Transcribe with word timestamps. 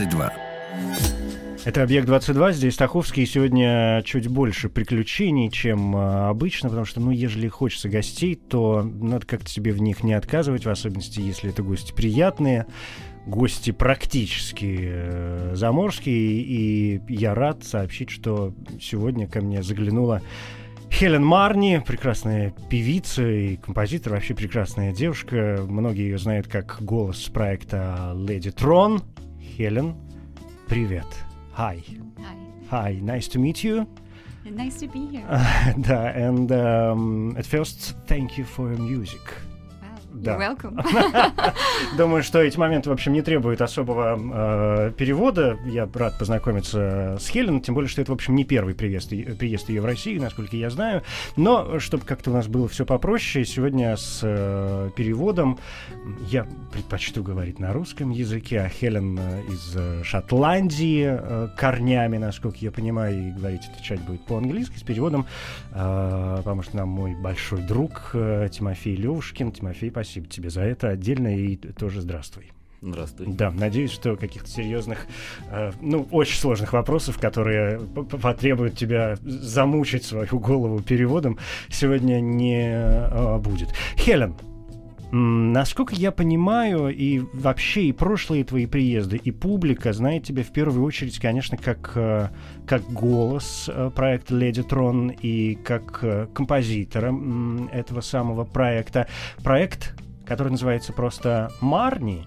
22. 0.00 0.32
Это 1.66 1.82
«Объект-22», 1.82 2.52
здесь 2.52 2.74
Стаховский. 2.74 3.24
И 3.24 3.26
сегодня 3.26 4.02
чуть 4.06 4.28
больше 4.28 4.70
приключений, 4.70 5.50
чем 5.50 5.94
а, 5.94 6.30
обычно, 6.30 6.70
потому 6.70 6.86
что, 6.86 7.00
ну, 7.00 7.10
ежели 7.10 7.48
хочется 7.48 7.90
гостей, 7.90 8.34
то 8.34 8.82
надо 8.82 9.26
как-то 9.26 9.50
себе 9.50 9.72
в 9.72 9.82
них 9.82 10.02
не 10.02 10.14
отказывать, 10.14 10.64
в 10.64 10.70
особенности, 10.70 11.20
если 11.20 11.50
это 11.50 11.62
гости 11.62 11.92
приятные, 11.92 12.66
гости 13.26 13.72
практически 13.72 14.78
э, 14.80 15.52
заморские. 15.54 16.40
И 16.40 17.02
я 17.10 17.34
рад 17.34 17.62
сообщить, 17.64 18.08
что 18.08 18.54
сегодня 18.80 19.28
ко 19.28 19.42
мне 19.42 19.62
заглянула 19.62 20.22
Хелен 20.90 21.24
Марни, 21.24 21.82
прекрасная 21.86 22.54
певица 22.70 23.28
и 23.30 23.56
композитор, 23.56 24.14
вообще 24.14 24.34
прекрасная 24.34 24.92
девушка. 24.92 25.58
Многие 25.68 26.04
ее 26.04 26.18
знают 26.18 26.48
как 26.48 26.78
голос 26.80 27.20
проекта 27.24 28.12
Lady 28.14 28.54
Tron. 28.54 29.02
Хелен, 29.59 29.95
привет. 30.67 31.07
Hi. 31.57 31.81
Hi. 32.17 32.37
Hi, 32.71 32.99
nice 33.01 33.27
to 33.29 33.39
meet 33.39 33.63
you. 33.63 33.87
Nice 34.45 34.79
to 34.79 34.87
be 34.87 35.07
here. 35.07 35.25
да, 35.77 36.11
and 36.15 36.51
um, 36.51 37.35
at 37.37 37.45
first, 37.45 37.95
thank 38.05 38.37
you 38.37 38.45
for 38.45 38.69
your 38.69 38.79
music. 38.79 39.21
Да. 40.12 40.36
You're 40.36 40.56
welcome. 40.56 41.54
Думаю, 41.96 42.22
что 42.22 42.40
эти 42.40 42.58
моменты, 42.58 42.90
в 42.90 42.92
общем, 42.92 43.12
не 43.12 43.22
требуют 43.22 43.60
особого 43.60 44.18
э, 44.88 44.92
перевода. 44.96 45.58
Я 45.66 45.88
рад 45.94 46.18
познакомиться 46.18 47.16
с 47.20 47.28
Хелен, 47.28 47.60
тем 47.60 47.74
более, 47.74 47.88
что 47.88 48.02
это, 48.02 48.12
в 48.12 48.14
общем, 48.14 48.34
не 48.34 48.44
первый 48.44 48.74
приезд, 48.74 49.12
е- 49.12 49.34
приезд 49.34 49.68
ее 49.68 49.80
в 49.80 49.84
Россию, 49.84 50.20
насколько 50.20 50.56
я 50.56 50.68
знаю. 50.70 51.02
Но, 51.36 51.78
чтобы 51.78 52.04
как-то 52.04 52.30
у 52.30 52.34
нас 52.34 52.48
было 52.48 52.68
все 52.68 52.84
попроще, 52.84 53.44
сегодня 53.44 53.96
с 53.96 54.20
э, 54.22 54.90
переводом 54.96 55.58
я 56.28 56.46
предпочту 56.72 57.22
говорить 57.22 57.58
на 57.58 57.72
русском 57.72 58.10
языке, 58.10 58.60
а 58.60 58.68
Хелен 58.68 59.18
э, 59.18 59.42
из 59.48 59.74
э, 59.76 60.02
Шотландии 60.04 61.06
э, 61.08 61.48
корнями, 61.56 62.18
насколько 62.18 62.58
я 62.60 62.70
понимаю, 62.70 63.28
и 63.28 63.30
говорить, 63.32 63.62
отвечать 63.72 64.00
будет 64.00 64.24
по-английски 64.26 64.76
с 64.76 64.82
переводом, 64.82 65.26
э, 65.72 66.42
поможет 66.44 66.74
нам 66.74 66.88
мой 66.88 67.14
большой 67.14 67.62
друг 67.62 68.10
э, 68.14 68.48
Тимофей 68.52 68.96
Левушкин. 68.96 69.52
Тимофей, 69.52 69.90
спасибо 69.90 70.09
тебе 70.14 70.50
за 70.50 70.62
это 70.62 70.88
отдельно 70.88 71.36
и 71.36 71.56
тоже 71.56 72.00
здравствуй. 72.00 72.52
Здравствуй. 72.82 73.26
Да, 73.28 73.50
надеюсь, 73.50 73.90
что 73.90 74.16
каких-то 74.16 74.48
серьезных, 74.48 75.06
э, 75.50 75.72
ну, 75.82 76.08
очень 76.10 76.38
сложных 76.38 76.72
вопросов, 76.72 77.18
которые 77.18 77.78
потребуют 77.78 78.78
тебя 78.78 79.16
замучить 79.22 80.04
свою 80.04 80.38
голову 80.38 80.80
переводом, 80.80 81.38
сегодня 81.68 82.20
не 82.20 82.72
э, 82.72 83.38
будет. 83.38 83.68
Хелен, 83.96 84.34
насколько 85.12 85.94
я 85.94 86.12
понимаю, 86.12 86.88
и 86.88 87.20
вообще 87.32 87.84
и 87.84 87.92
прошлые 87.92 88.44
твои 88.44 88.66
приезды, 88.66 89.16
и 89.16 89.30
публика 89.30 89.92
знает 89.92 90.24
тебя 90.24 90.42
в 90.42 90.52
первую 90.52 90.84
очередь, 90.84 91.18
конечно, 91.18 91.56
как, 91.56 91.92
э, 91.94 92.28
как 92.66 92.82
голос 92.92 93.68
э, 93.68 93.90
проекта 93.94 94.36
Леди 94.36 94.62
Трон 94.62 95.08
и 95.10 95.54
как 95.56 96.00
э, 96.02 96.26
композитора 96.32 97.14
этого 97.72 98.00
самого 98.00 98.44
проекта. 98.44 99.08
Проект, 99.42 99.94
который 100.24 100.50
называется 100.50 100.92
просто 100.92 101.50
Марни. 101.60 102.24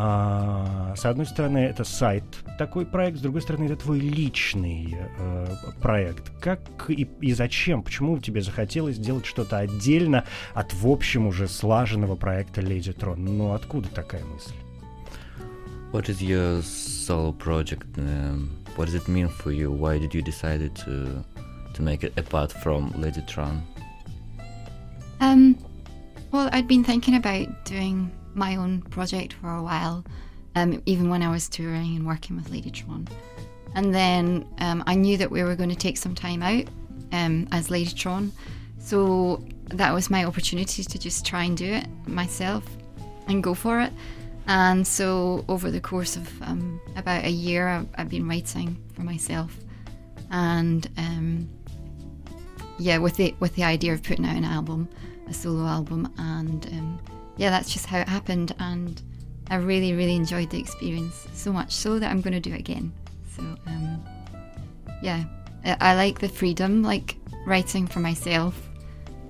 А, 0.00 0.94
с 0.96 1.04
одной 1.04 1.26
стороны, 1.26 1.58
это 1.58 1.82
сайт 1.82 2.22
такой 2.56 2.86
проект, 2.86 3.18
с 3.18 3.20
другой 3.20 3.42
стороны, 3.42 3.64
это 3.64 3.74
твой 3.74 3.98
личный 3.98 4.96
э, 4.96 5.46
проект. 5.82 6.30
Как 6.40 6.60
и, 6.88 7.08
и 7.20 7.32
зачем? 7.32 7.82
Почему 7.82 8.16
тебе 8.20 8.40
захотелось 8.40 8.94
сделать 8.94 9.26
что-то 9.26 9.58
отдельно 9.58 10.24
от, 10.54 10.72
в 10.72 10.86
общем, 10.86 11.26
уже 11.26 11.48
слаженного 11.48 12.14
проекта 12.14 12.60
Lady 12.60 12.96
Tron? 12.96 13.16
Ну, 13.16 13.52
откуда 13.54 13.88
такая 13.88 14.24
мысль? 14.24 14.54
What 15.90 16.08
is 16.08 16.22
your 16.22 16.62
solo 16.62 17.32
project? 17.32 17.82
Um, 17.96 18.50
what 18.76 18.86
does 18.86 18.94
it 18.94 19.08
mean 19.08 19.28
for 19.28 19.50
you? 19.50 19.72
Why 19.72 19.98
did 19.98 20.14
you 20.14 20.22
decide 20.22 20.60
to 20.84 21.24
to 21.74 21.82
make 21.82 22.04
it 22.04 22.16
apart 22.16 22.52
from 22.52 22.92
Lady 23.00 23.22
Tron? 23.26 23.62
Um, 25.20 25.58
well, 26.30 26.48
I'd 26.52 26.68
been 26.68 26.84
thinking 26.84 27.16
about 27.16 27.48
doing 27.64 28.12
my 28.38 28.56
own 28.56 28.82
project 28.82 29.34
for 29.34 29.50
a 29.50 29.62
while, 29.62 30.04
um, 30.54 30.82
even 30.86 31.10
when 31.10 31.22
I 31.22 31.30
was 31.30 31.48
touring 31.48 31.96
and 31.96 32.06
working 32.06 32.36
with 32.36 32.50
Lady 32.50 32.70
Ladytron. 32.70 33.08
And 33.74 33.94
then 33.94 34.46
um, 34.58 34.82
I 34.86 34.94
knew 34.94 35.16
that 35.18 35.30
we 35.30 35.42
were 35.42 35.56
going 35.56 35.68
to 35.68 35.76
take 35.76 35.96
some 35.96 36.14
time 36.14 36.42
out 36.42 36.64
um, 37.12 37.48
as 37.52 37.68
Ladytron. 37.68 38.30
So 38.78 39.44
that 39.66 39.92
was 39.92 40.08
my 40.08 40.24
opportunity 40.24 40.82
to 40.82 40.98
just 40.98 41.26
try 41.26 41.44
and 41.44 41.56
do 41.56 41.66
it 41.66 41.86
myself 42.06 42.64
and 43.26 43.42
go 43.42 43.54
for 43.54 43.80
it. 43.80 43.92
And 44.46 44.86
so 44.86 45.44
over 45.48 45.70
the 45.70 45.80
course 45.80 46.16
of 46.16 46.42
um, 46.42 46.80
about 46.96 47.24
a 47.24 47.30
year, 47.30 47.68
I've, 47.68 47.88
I've 47.96 48.08
been 48.08 48.26
writing 48.26 48.82
for 48.94 49.02
myself. 49.02 49.54
And 50.30 50.88
um, 50.96 51.48
yeah, 52.78 52.98
with 52.98 53.16
the 53.16 53.34
with 53.40 53.54
the 53.56 53.64
idea 53.64 53.92
of 53.92 54.02
putting 54.02 54.24
out 54.24 54.36
an 54.36 54.44
album, 54.44 54.88
a 55.28 55.34
solo 55.34 55.66
album, 55.66 56.12
and 56.16 56.66
um, 56.66 56.98
yeah, 57.38 57.50
that's 57.50 57.72
just 57.72 57.86
how 57.86 57.98
it 57.98 58.08
happened. 58.08 58.54
And 58.58 59.00
I 59.48 59.56
really, 59.56 59.94
really 59.94 60.16
enjoyed 60.16 60.50
the 60.50 60.58
experience 60.58 61.26
so 61.32 61.52
much 61.52 61.72
so 61.72 61.98
that 61.98 62.10
I'm 62.10 62.20
going 62.20 62.34
to 62.34 62.40
do 62.40 62.52
it 62.52 62.60
again. 62.60 62.92
So 63.34 63.42
um, 63.66 64.04
yeah, 65.02 65.24
I, 65.64 65.76
I 65.80 65.94
like 65.94 66.18
the 66.18 66.28
freedom, 66.28 66.82
like 66.82 67.16
writing 67.46 67.86
for 67.86 68.00
myself, 68.00 68.68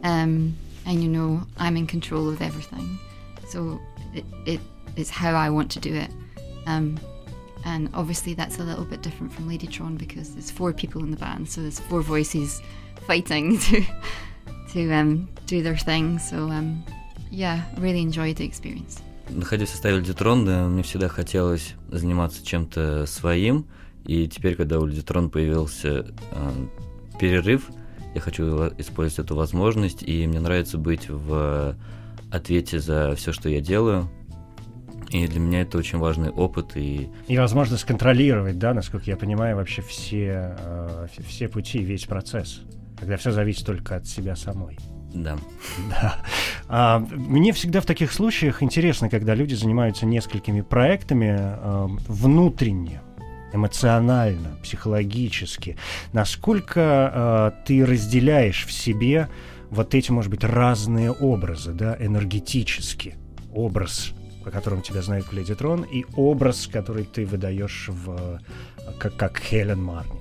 um, 0.02 0.56
and 0.86 1.02
you 1.02 1.08
know 1.08 1.42
I'm 1.58 1.76
in 1.76 1.86
control 1.86 2.28
of 2.28 2.42
everything. 2.42 2.98
So 3.48 3.78
it, 4.14 4.24
it 4.46 4.60
is 4.96 5.10
how 5.10 5.34
I 5.34 5.50
want 5.50 5.70
to 5.72 5.80
do 5.80 5.94
it. 5.94 6.10
Um, 6.66 6.98
and 7.64 7.90
obviously 7.92 8.34
that's 8.34 8.58
a 8.58 8.62
little 8.62 8.84
bit 8.84 9.02
different 9.02 9.32
from 9.32 9.48
Ladytron 9.48 9.98
because 9.98 10.32
there's 10.32 10.50
four 10.50 10.72
people 10.72 11.02
in 11.02 11.10
the 11.10 11.16
band, 11.16 11.48
so 11.48 11.60
there's 11.60 11.80
four 11.80 12.00
voices 12.02 12.62
fighting 13.06 13.58
to 13.60 13.84
to 14.72 14.92
um, 14.92 15.28
do 15.46 15.62
their 15.62 15.76
thing. 15.76 16.18
So 16.18 16.50
um, 16.50 16.82
yeah, 17.30 17.60
really 17.76 18.02
enjoyed 18.02 18.36
the 18.36 18.46
experience. 18.46 19.00
Находясь 19.30 19.68
в 19.68 19.72
составе 19.72 20.00
да, 20.00 20.66
мне 20.68 20.82
всегда 20.82 21.08
хотелось 21.08 21.74
заниматься 21.90 22.44
чем-то 22.44 23.04
своим, 23.06 23.66
и 24.04 24.26
теперь, 24.26 24.54
когда 24.54 24.78
у 24.78 24.86
Tron 24.86 25.28
появился 25.28 26.06
э, 26.32 26.50
перерыв, 27.20 27.68
я 28.14 28.20
хочу 28.20 28.44
использовать 28.78 29.26
эту 29.26 29.36
возможность, 29.36 30.02
и 30.02 30.26
мне 30.26 30.40
нравится 30.40 30.78
быть 30.78 31.10
в 31.10 31.76
ответе 32.30 32.78
за 32.78 33.14
все, 33.16 33.32
что 33.32 33.48
я 33.48 33.60
делаю. 33.60 34.10
И 35.10 35.26
для 35.26 35.40
меня 35.40 35.62
это 35.62 35.78
очень 35.78 35.98
важный 35.98 36.30
опыт, 36.30 36.76
и 36.76 37.10
И 37.28 37.38
возможность 37.38 37.84
контролировать, 37.84 38.58
да, 38.58 38.74
насколько 38.74 39.06
я 39.10 39.16
понимаю, 39.16 39.56
вообще 39.56 39.82
все, 39.82 40.56
э, 40.58 41.06
все 41.26 41.48
пути, 41.48 41.78
весь 41.78 42.04
процесс, 42.04 42.62
когда 42.98 43.16
все 43.16 43.30
зависит 43.30 43.66
только 43.66 43.96
от 43.96 44.06
себя 44.06 44.36
самой. 44.36 44.78
Да. 45.14 45.38
Да. 45.90 46.18
А, 46.68 46.98
мне 46.98 47.52
всегда 47.52 47.80
в 47.80 47.86
таких 47.86 48.12
случаях 48.12 48.62
интересно, 48.62 49.08
когда 49.08 49.34
люди 49.34 49.54
занимаются 49.54 50.06
несколькими 50.06 50.60
проектами 50.60 51.36
э, 51.38 51.86
внутренне, 52.06 53.00
эмоционально, 53.52 54.56
психологически. 54.62 55.76
Насколько 56.12 57.52
э, 57.60 57.64
ты 57.66 57.86
разделяешь 57.86 58.66
в 58.66 58.72
себе 58.72 59.28
вот 59.70 59.94
эти, 59.94 60.10
может 60.10 60.30
быть, 60.30 60.44
разные 60.44 61.10
образы, 61.10 61.72
да, 61.72 61.96
энергетически. 61.98 63.16
Образ, 63.52 64.12
по 64.44 64.50
которому 64.50 64.82
тебя 64.82 65.02
знают 65.02 65.26
в 65.26 65.32
Леди 65.32 65.54
Трон, 65.54 65.82
и 65.82 66.04
образ, 66.16 66.66
который 66.66 67.04
ты 67.04 67.24
выдаешь 67.24 67.88
в, 67.88 68.10
э, 68.10 68.38
как, 68.98 69.16
как 69.16 69.38
Хелен 69.38 69.82
Марни. 69.82 70.17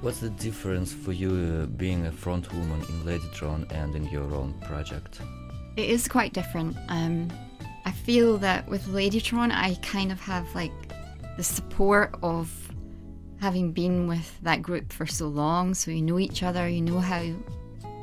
What's 0.00 0.20
the 0.20 0.30
difference 0.30 0.92
for 0.92 1.12
you 1.12 1.62
uh, 1.62 1.66
being 1.66 2.06
a 2.06 2.12
front 2.12 2.52
woman 2.54 2.80
in 2.80 3.04
Ladytron 3.04 3.70
and 3.70 3.94
in 3.94 4.04
your 4.06 4.34
own 4.34 4.54
project? 4.62 5.20
It 5.76 5.90
is 5.90 6.08
quite 6.08 6.32
different. 6.32 6.76
Um, 6.88 7.28
I 7.84 7.92
feel 7.92 8.38
that 8.38 8.66
with 8.66 8.86
Ladytron, 8.86 9.52
I 9.52 9.74
kind 9.82 10.10
of 10.10 10.18
have 10.20 10.52
like 10.54 10.72
the 11.36 11.44
support 11.44 12.14
of 12.22 12.50
having 13.40 13.72
been 13.72 14.06
with 14.06 14.40
that 14.42 14.62
group 14.62 14.92
for 14.92 15.06
so 15.06 15.28
long, 15.28 15.74
so 15.74 15.90
you 15.90 16.02
know 16.02 16.18
each 16.18 16.42
other, 16.42 16.68
you 16.68 16.80
know 16.82 16.98
how 16.98 17.22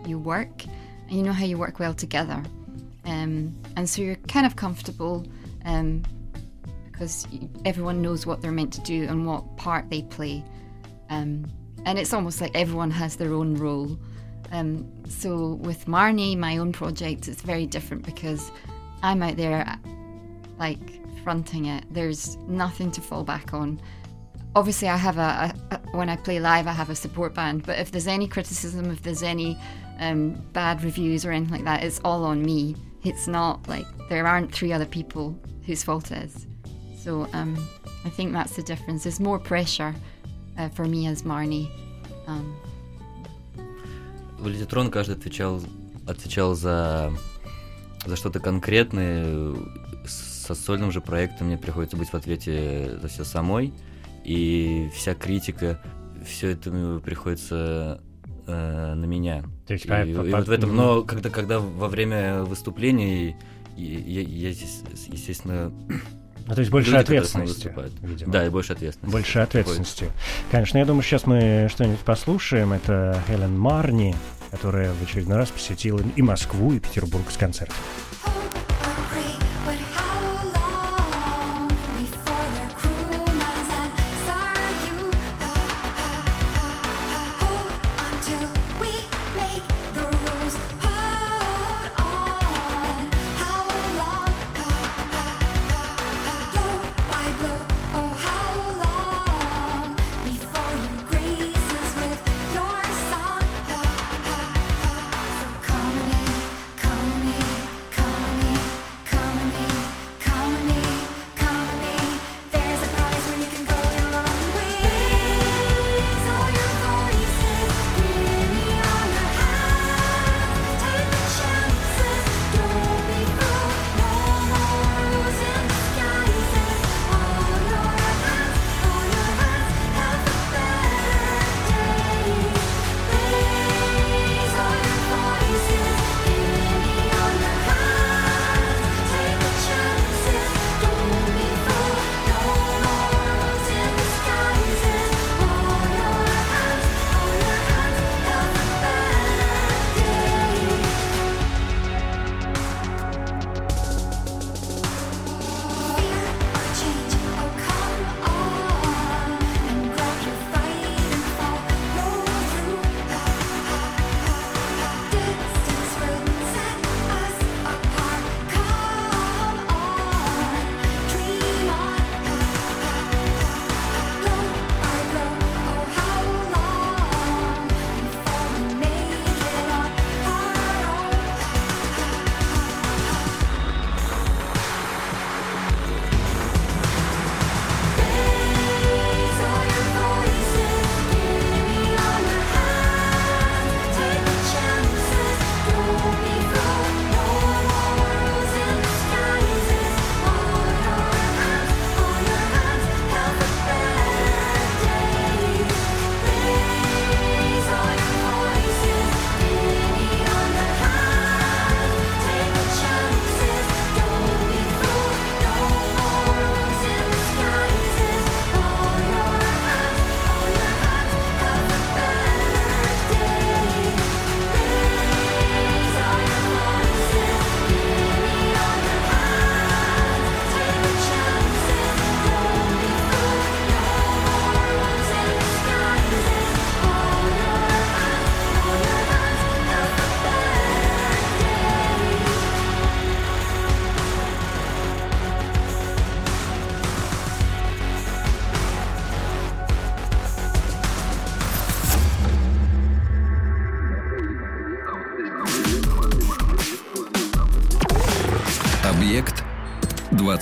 you 0.06 0.20
work, 0.20 0.66
and 0.66 1.18
you 1.18 1.24
know 1.24 1.34
how 1.34 1.46
you 1.46 1.58
work 1.58 1.80
well 1.80 1.94
together. 1.94 2.44
um, 3.06 3.56
and 3.76 3.90
so 3.90 4.02
you're 4.02 4.16
kind 4.28 4.46
of 4.46 4.56
comfortable 4.56 5.26
um, 5.66 6.04
because 6.86 7.28
everyone 7.66 8.02
knows 8.02 8.26
what 8.26 8.42
they're 8.42 8.52
meant 8.52 8.74
to 8.74 8.82
do 8.82 9.04
and 9.04 9.26
what 9.26 9.58
part 9.58 9.90
they 9.90 10.02
play, 10.04 10.44
um, 11.10 11.46
and 11.85 11.97
it's 11.97 12.13
almost 12.13 12.41
like 12.41 12.51
everyone 12.56 12.91
has 12.91 13.15
their 13.15 13.33
own 13.33 13.56
role. 13.56 13.97
Um, 14.51 14.89
so 15.07 15.53
with 15.56 15.85
Marnie, 15.85 16.38
my 16.38 16.57
own 16.57 16.71
project, 16.71 17.27
it's 17.27 17.41
very 17.41 17.65
different 17.65 18.06
because 18.06 18.51
I'm 19.03 19.21
out 19.21 19.38
there, 19.38 19.77
like 20.59 20.79
fronting 21.24 21.65
it. 21.65 21.83
There's 21.91 22.38
nothing 22.47 22.91
to 22.91 23.01
fall 23.01 23.24
back 23.24 23.53
on 23.53 23.81
obviously 24.57 24.89
I 24.89 24.97
have 24.97 25.19
a, 25.19 25.53
a, 25.71 25.75
a 25.75 25.97
when 25.97 26.09
I 26.09 26.15
play 26.15 26.39
live 26.39 26.65
I 26.65 26.71
have 26.71 26.89
a 26.89 26.95
support 26.95 27.35
band 27.35 27.63
but 27.63 27.77
if 27.77 27.91
there's 27.91 28.07
any 28.07 28.27
criticism 28.27 28.89
if 28.89 29.03
there's 29.03 29.21
any 29.21 29.56
um, 30.00 30.31
bad 30.51 30.83
reviews 30.83 31.25
or 31.25 31.31
anything 31.31 31.53
like 31.53 31.65
that 31.65 31.83
it's 31.83 32.01
all 32.03 32.24
on 32.24 32.41
me 32.41 32.75
it's 33.03 33.27
not 33.27 33.68
like 33.68 33.85
there 34.09 34.25
aren't 34.25 34.51
three 34.51 34.74
other 34.74 34.85
people 34.85 35.38
whose 35.65 35.83
fault 35.83 36.12
it 36.12 36.24
is 36.24 36.47
so 36.97 37.27
um, 37.33 37.56
I 38.03 38.09
think 38.09 38.33
that's 38.33 38.56
the 38.56 38.63
difference 38.63 39.03
there's 39.03 39.19
more 39.19 39.38
pressure 39.38 39.94
uh, 40.57 40.69
for 40.75 40.86
me 40.86 41.07
as 41.12 41.24
Marnie 41.24 41.68
um, 42.27 42.54
В 44.39 44.48
Лидитрон 44.48 44.92
каждый 44.92 45.15
отвечал, 45.15 45.62
отвечал 46.07 46.54
за, 46.56 47.12
за 48.06 48.15
что-то 48.15 48.39
конкретное. 48.39 49.56
Со 50.06 50.56
сольным 50.56 50.92
же 50.92 51.01
проектом 51.01 51.48
мне 51.48 51.57
приходится 51.57 51.98
быть 51.98 52.09
в 52.09 52.13
ответе 52.13 52.98
за 53.01 53.07
все 53.07 53.24
самой. 53.25 53.74
И 54.24 54.89
вся 54.94 55.13
критика, 55.15 55.81
все 56.25 56.50
это 56.51 57.01
приходится 57.03 58.01
э, 58.45 58.94
на 58.94 59.06
меня. 59.06 59.44
То 59.65 59.74
есть, 59.74 59.86
И, 59.86 59.89
а, 59.92 60.06
и 60.06 60.13
по- 60.13 60.21
вот 60.21 60.31
по- 60.31 60.42
в 60.42 60.50
этом, 60.51 60.75
но 60.75 61.03
когда, 61.03 61.30
когда 61.30 61.60
во 61.60 61.88
время 61.89 62.44
выступлений 62.44 63.36
и- 63.75 63.83
я, 64.07 64.21
я 64.21 64.51
здесь, 64.53 64.81
естественно, 65.07 65.71
Ну, 66.48 66.56
то 66.56 66.62
есть 66.62 66.72
больше 66.72 66.92
люди, 66.92 67.02
ответственности, 67.02 67.74
видимо. 68.02 68.32
Да, 68.32 68.46
и 68.46 68.50
больше 68.50 68.74
ответственности. 68.74 69.12
Больше 69.12 69.40
ответственности. 69.40 70.12
Конечно, 70.50 70.78
я 70.78 70.86
думаю, 70.86 71.04
сейчас 71.04 71.26
мы 71.26 71.68
что-нибудь 71.70 72.00
послушаем. 72.00 72.72
Это 72.72 73.22
Хелен 73.28 73.58
Марни, 73.58 74.16
которая 74.50 74.94
в 74.94 75.04
очередной 75.04 75.38
раз 75.38 75.50
посетила 75.50 76.02
и 76.16 76.22
Москву, 76.22 76.74
и 76.74 76.80
Петербург 76.80 77.30
с 77.30 77.38
концертом. 77.38 77.76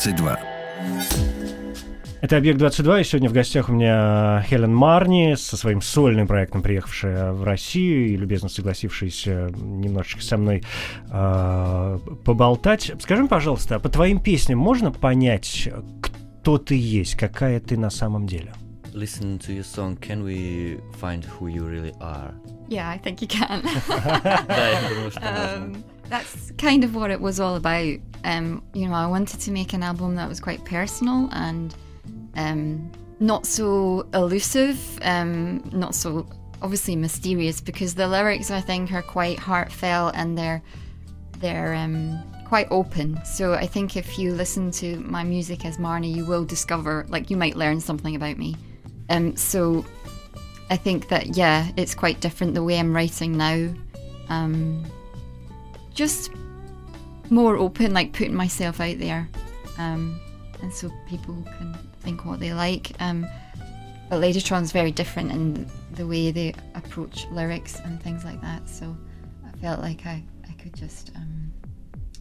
22. 0.06 0.40
Это 2.22 2.38
«Объект-22», 2.38 3.02
и 3.02 3.04
сегодня 3.04 3.28
в 3.28 3.34
гостях 3.34 3.70
у 3.70 3.74
меня 3.74 4.46
Хелен 4.48 4.74
Марни 4.74 5.34
со 5.34 5.58
своим 5.58 5.82
сольным 5.82 6.28
проектом, 6.28 6.62
приехавшая 6.62 7.32
в 7.32 7.44
Россию 7.44 8.10
и 8.10 8.16
любезно 8.16 8.48
согласившаяся 8.50 9.50
немножечко 9.56 10.22
со 10.22 10.38
мной 10.38 10.64
э, 11.10 12.00
поболтать. 12.24 12.92
Скажи, 13.00 13.22
мне, 13.22 13.30
пожалуйста, 13.30 13.78
а 13.78 13.80
по 13.80 13.90
твоим 13.90 14.20
песням 14.20 14.60
можно 14.60 14.92
понять, 14.92 15.70
кто 16.02 16.60
ты 16.60 16.76
есть, 16.76 17.16
какая 17.16 17.60
ты 17.60 17.76
на 17.76 17.90
самом 17.90 18.28
деле? 18.28 18.54
Listen 18.94 19.40
to 19.40 19.58
your 19.58 19.66
song, 19.66 19.98
can 20.00 20.24
we 20.24 20.80
find 21.02 21.26
who 21.40 21.48
you 21.48 21.66
really 21.66 21.94
are? 22.00 22.32
yeah 22.68 22.90
I 22.90 22.98
think 22.98 23.22
you 23.22 23.28
can 23.28 23.62
Да, 24.48 24.70
я 24.70 24.82
думаю, 24.90 25.12
что 25.12 25.22
можно. 25.22 25.76
um, 25.76 25.84
that's 26.10 26.52
kind 26.58 26.84
of 26.84 26.96
what 26.96 27.12
it 27.12 27.20
was 27.20 27.40
all 27.40 27.56
about. 27.56 27.98
Um, 28.24 28.64
you 28.74 28.88
know, 28.88 28.96
I 28.96 29.08
wanted 29.08 29.40
to 29.42 29.52
make 29.52 29.74
an 29.74 29.84
album 29.84 30.16
that 30.16 30.28
was 30.28 30.40
quite 30.40 30.64
personal 30.66 31.30
and 31.32 31.76
um, 32.36 32.92
not 33.20 33.46
so 33.46 34.08
elusive, 34.14 35.00
um, 35.04 35.62
not 35.72 35.96
so 35.96 36.28
obviously 36.62 36.96
mysterious, 36.96 37.62
because 37.62 37.94
the 37.96 38.08
lyrics 38.08 38.50
I 38.50 38.62
think 38.62 38.92
are 38.94 39.02
quite 39.02 39.40
heartfelt 39.40 40.16
and 40.16 40.38
they're 40.38 40.62
they're 41.40 41.76
um, 41.76 42.18
quite 42.46 42.68
open. 42.72 43.20
So 43.26 43.54
I 43.54 43.68
think 43.68 43.98
if 43.98 44.18
you 44.18 44.34
listen 44.34 44.72
to 44.72 44.98
my 45.02 45.24
music 45.24 45.66
as 45.66 45.78
Marnie, 45.78 46.16
you 46.16 46.26
will 46.26 46.46
discover, 46.46 47.06
like, 47.10 47.30
you 47.30 47.38
might 47.38 47.58
learn 47.58 47.82
something 47.82 48.16
about 48.16 48.38
me. 48.38 48.56
Um, 49.10 49.36
so 49.36 49.86
I 50.70 50.78
think 50.78 51.10
that, 51.10 51.36
yeah, 51.36 51.70
it's 51.76 51.94
quite 51.94 52.22
different 52.22 52.54
the 52.54 52.64
way 52.64 52.80
I'm 52.80 52.96
writing 52.96 53.36
now. 53.36 53.74
Um, 54.30 54.84
just 55.96 56.32
more 57.32 57.58
open, 57.58 57.94
like 57.94 58.14
putting 58.14 58.36
myself 58.36 58.80
out 58.80 59.00
there. 59.00 59.28
Um, 59.78 60.20
and 60.62 60.72
so 60.72 60.92
people 61.08 61.36
can 61.58 61.78
think 62.02 62.26
what 62.26 62.40
they 62.40 62.54
like. 62.54 62.92
Um, 63.00 63.26
but 64.10 64.22
Ladytron's 64.22 64.72
very 64.72 64.92
different 64.92 65.32
in 65.32 65.68
the 65.94 66.06
way 66.06 66.30
they 66.32 66.54
approach 66.76 67.26
lyrics 67.32 67.80
and 67.80 68.02
things 68.02 68.24
like 68.24 68.40
that. 68.42 68.70
So 68.70 68.96
I 69.46 69.58
felt 69.58 69.80
like 69.82 70.06
I, 70.06 70.24
I 70.48 70.54
could 70.54 70.76
just 70.76 71.12
um, 71.16 71.52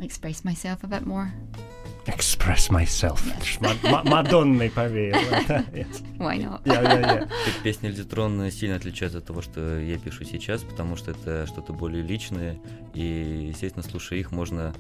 express 0.00 0.44
myself 0.44 0.84
a 0.84 0.86
bit 0.86 1.06
more. 1.06 1.32
Express 2.06 2.70
myself. 2.70 3.20
Мадонной 4.04 4.70
повеяло. 4.70 5.20
Why 6.18 6.38
not? 6.38 6.62
Yeah, 6.64 6.82
yeah, 6.82 7.00
yeah. 7.00 7.26
Пе- 7.26 7.62
Песня 7.62 7.90
Льдитрон 7.90 8.50
сильно 8.50 8.76
отличается 8.76 9.18
от 9.18 9.24
того, 9.24 9.42
что 9.42 9.78
я 9.78 9.98
пишу 9.98 10.24
сейчас, 10.24 10.62
потому 10.62 10.96
что 10.96 11.12
это 11.12 11.46
что-то 11.46 11.72
более 11.72 12.02
личное, 12.02 12.58
и, 12.92 13.48
естественно, 13.50 13.82
слушая 13.82 14.18
их, 14.18 14.32
можно 14.32 14.74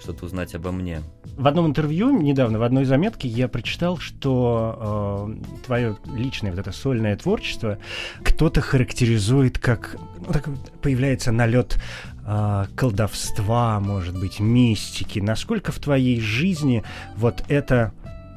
что-то 0.00 0.26
узнать 0.26 0.54
обо 0.54 0.72
мне. 0.72 1.02
В 1.36 1.46
одном 1.46 1.66
интервью 1.66 2.10
недавно, 2.10 2.58
в 2.58 2.62
одной 2.62 2.84
заметке, 2.84 3.28
я 3.28 3.48
прочитал, 3.48 3.96
что 3.98 5.30
э, 5.40 5.64
твое 5.64 5.96
личное 6.14 6.50
вот 6.50 6.60
это 6.60 6.72
сольное 6.72 7.16
творчество 7.16 7.78
кто-то 8.22 8.60
характеризует 8.60 9.58
как 9.58 9.96
ну, 10.18 10.32
так 10.32 10.48
появляется 10.82 11.32
налет 11.32 11.78
э, 12.26 12.64
колдовства, 12.76 13.80
может 13.80 14.18
быть, 14.18 14.40
мистики. 14.40 15.18
Насколько 15.20 15.72
в 15.72 15.78
твоей 15.78 16.20
жизни 16.20 16.82
вот 17.16 17.44
эта 17.48 17.92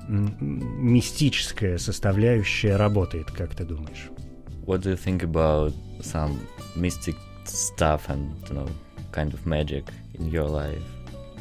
мистическая 0.07 1.77
составляющая 1.77 2.75
работает, 2.77 3.31
как 3.31 3.53
ты 3.55 3.63
думаешь? 3.65 4.09
What 4.65 4.81
do 4.81 4.91
you 4.93 4.97
think 4.97 5.21
about 5.23 5.73
some 6.01 6.37
mystic 6.75 7.15
stuff 7.45 8.01
and, 8.07 8.29
you 8.49 8.53
know, 8.55 8.69
kind 9.11 9.33
of 9.33 9.45
magic 9.45 9.85
in 10.13 10.29
your 10.29 10.47
life 10.49 10.81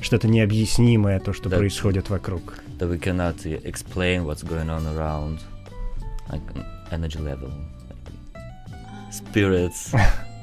Что-то 0.00 0.28
необъяснимое, 0.28 1.18
то, 1.20 1.32
что 1.32 1.48
Да. 1.48 1.56
происходит 1.58 2.10
вокруг. 2.10 2.60
that 2.78 2.90
we 2.90 2.98
cannot 3.00 3.36
explain 3.64 4.24
what's 4.24 4.42
going 4.44 4.68
on 4.68 4.86
around, 4.94 5.38
like 6.30 6.42
energy 6.90 7.18
level, 7.18 7.50
spirits? 9.10 9.92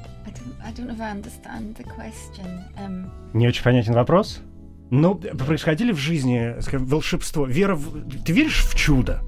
I 0.63 0.67
don't, 0.67 0.67
I 0.67 0.71
don't 0.71 0.87
know 0.87 0.93
if 0.93 1.01
I 1.01 1.11
understand 1.11 1.75
the 1.75 1.83
question. 1.83 2.63
Um, 2.77 3.11
Не 3.33 3.47
очень 3.47 3.63
понятен 3.63 3.93
вопрос. 3.93 4.39
Ну, 4.91 5.15
происходили 5.15 5.91
в 5.91 5.97
жизни, 5.97 6.55
скажем, 6.61 6.87
волшебство, 6.87 7.45
вера 7.45 7.75
в... 7.75 8.09
Ты 8.23 8.33
веришь 8.33 8.63
в 8.65 8.73
чудо? 8.75 9.21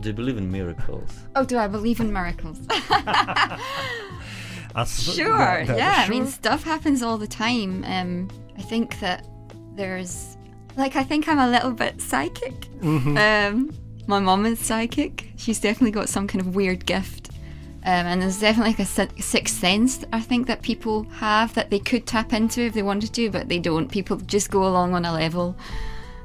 Do 0.00 0.10
you 0.10 0.14
believe 0.16 0.38
in 0.38 0.50
miracles? 0.50 1.08
oh, 1.36 1.44
do 1.46 1.56
I 1.56 1.68
believe 1.68 2.00
in 2.00 2.10
miracles? 2.10 2.58
А 4.74 4.84
с- 4.86 5.16
Sure, 5.16 5.38
да, 5.38 5.64
да, 5.66 5.76
yeah. 5.76 5.94
I 6.00 6.06
sure. 6.06 6.10
mean, 6.14 6.26
stuff 6.26 6.64
happens 6.64 7.00
all 7.02 7.16
the 7.16 7.28
time. 7.28 7.84
Um, 7.84 8.28
I 8.58 8.62
think 8.62 8.98
that 9.00 9.24
there's, 9.76 10.36
like, 10.76 10.96
I 10.96 11.04
think 11.04 11.28
I'm 11.28 11.38
a 11.38 11.48
little 11.48 11.70
bit 11.72 12.00
psychic. 12.00 12.68
Мгм. 12.82 13.16
Um, 13.16 13.70
my 14.08 14.18
mom 14.18 14.44
is 14.46 14.58
psychic. 14.58 15.30
She's 15.36 15.60
definitely 15.60 15.92
got 15.92 16.08
some 16.08 16.26
kind 16.26 16.40
of 16.40 16.56
weird 16.56 16.86
gift. 16.86 17.30
Um, 17.89 18.05
and 18.05 18.21
there's 18.21 18.39
definitely 18.39 18.73
like 18.73 19.09
a 19.17 19.21
sixth 19.23 19.57
sense, 19.57 20.05
I 20.13 20.21
think, 20.21 20.45
that 20.45 20.61
people 20.61 21.05
have 21.05 21.55
that 21.55 21.71
they 21.71 21.79
could 21.79 22.05
tap 22.05 22.33
into 22.33 22.61
if 22.61 22.73
they 22.73 22.83
wanted 22.83 23.15
to, 23.15 23.31
but 23.31 23.49
they 23.49 23.57
don't. 23.57 23.89
People 23.89 24.17
just 24.17 24.51
go 24.51 24.67
along 24.67 24.93
on 24.93 25.05
a 25.05 25.11
level 25.11 25.57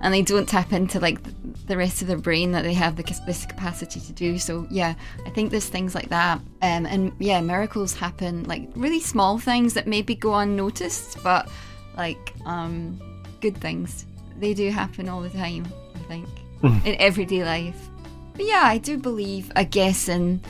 and 0.02 0.12
they 0.12 0.20
don't 0.20 0.46
tap 0.46 0.74
into 0.74 1.00
like 1.00 1.20
the 1.66 1.78
rest 1.78 2.02
of 2.02 2.08
their 2.08 2.18
brain 2.18 2.52
that 2.52 2.64
they 2.64 2.74
have 2.74 2.96
the, 2.96 3.02
this 3.24 3.46
capacity 3.46 3.98
to 4.00 4.12
do. 4.12 4.38
So, 4.38 4.66
yeah, 4.70 4.94
I 5.24 5.30
think 5.30 5.50
there's 5.50 5.70
things 5.70 5.94
like 5.94 6.10
that. 6.10 6.38
Um, 6.60 6.84
and 6.84 7.12
yeah, 7.18 7.40
miracles 7.40 7.94
happen, 7.94 8.44
like 8.44 8.68
really 8.76 9.00
small 9.00 9.38
things 9.38 9.72
that 9.72 9.86
maybe 9.86 10.14
go 10.14 10.34
unnoticed, 10.34 11.22
but 11.24 11.48
like 11.96 12.34
um, 12.44 13.00
good 13.40 13.56
things. 13.56 14.04
They 14.38 14.52
do 14.52 14.70
happen 14.70 15.08
all 15.08 15.22
the 15.22 15.30
time, 15.30 15.66
I 15.94 15.98
think, 16.00 16.28
in 16.62 16.94
everyday 16.96 17.42
life. 17.42 17.88
But 18.34 18.44
yeah, 18.44 18.64
I 18.64 18.76
do 18.76 18.98
believe, 18.98 19.50
I 19.56 19.64
guess, 19.64 20.10
in 20.10 20.42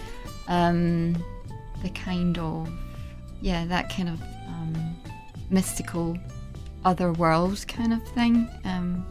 um, 0.49 1.15
the 1.83 1.91
kind 1.91 2.39
of, 2.39 2.69
yeah, 3.41 3.65
that 3.67 3.91
kind 3.95 4.09
of 4.09 4.21
um, 4.49 4.97
mystical 5.51 6.17
other 6.85 7.13
world 7.13 7.65
kind 7.69 7.93
of 7.93 8.03
thing. 8.15 8.49
Um, 8.65 9.05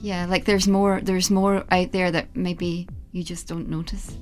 yeah, 0.00 0.26
like 0.26 0.44
there's 0.44 0.68
more, 0.68 1.00
there's 1.02 1.30
more 1.30 1.64
out 1.70 1.92
there 1.92 2.10
that 2.10 2.26
maybe 2.34 2.86
you 3.12 3.22
just 3.22 3.48
don't 3.48 3.68
notice. 3.68 4.12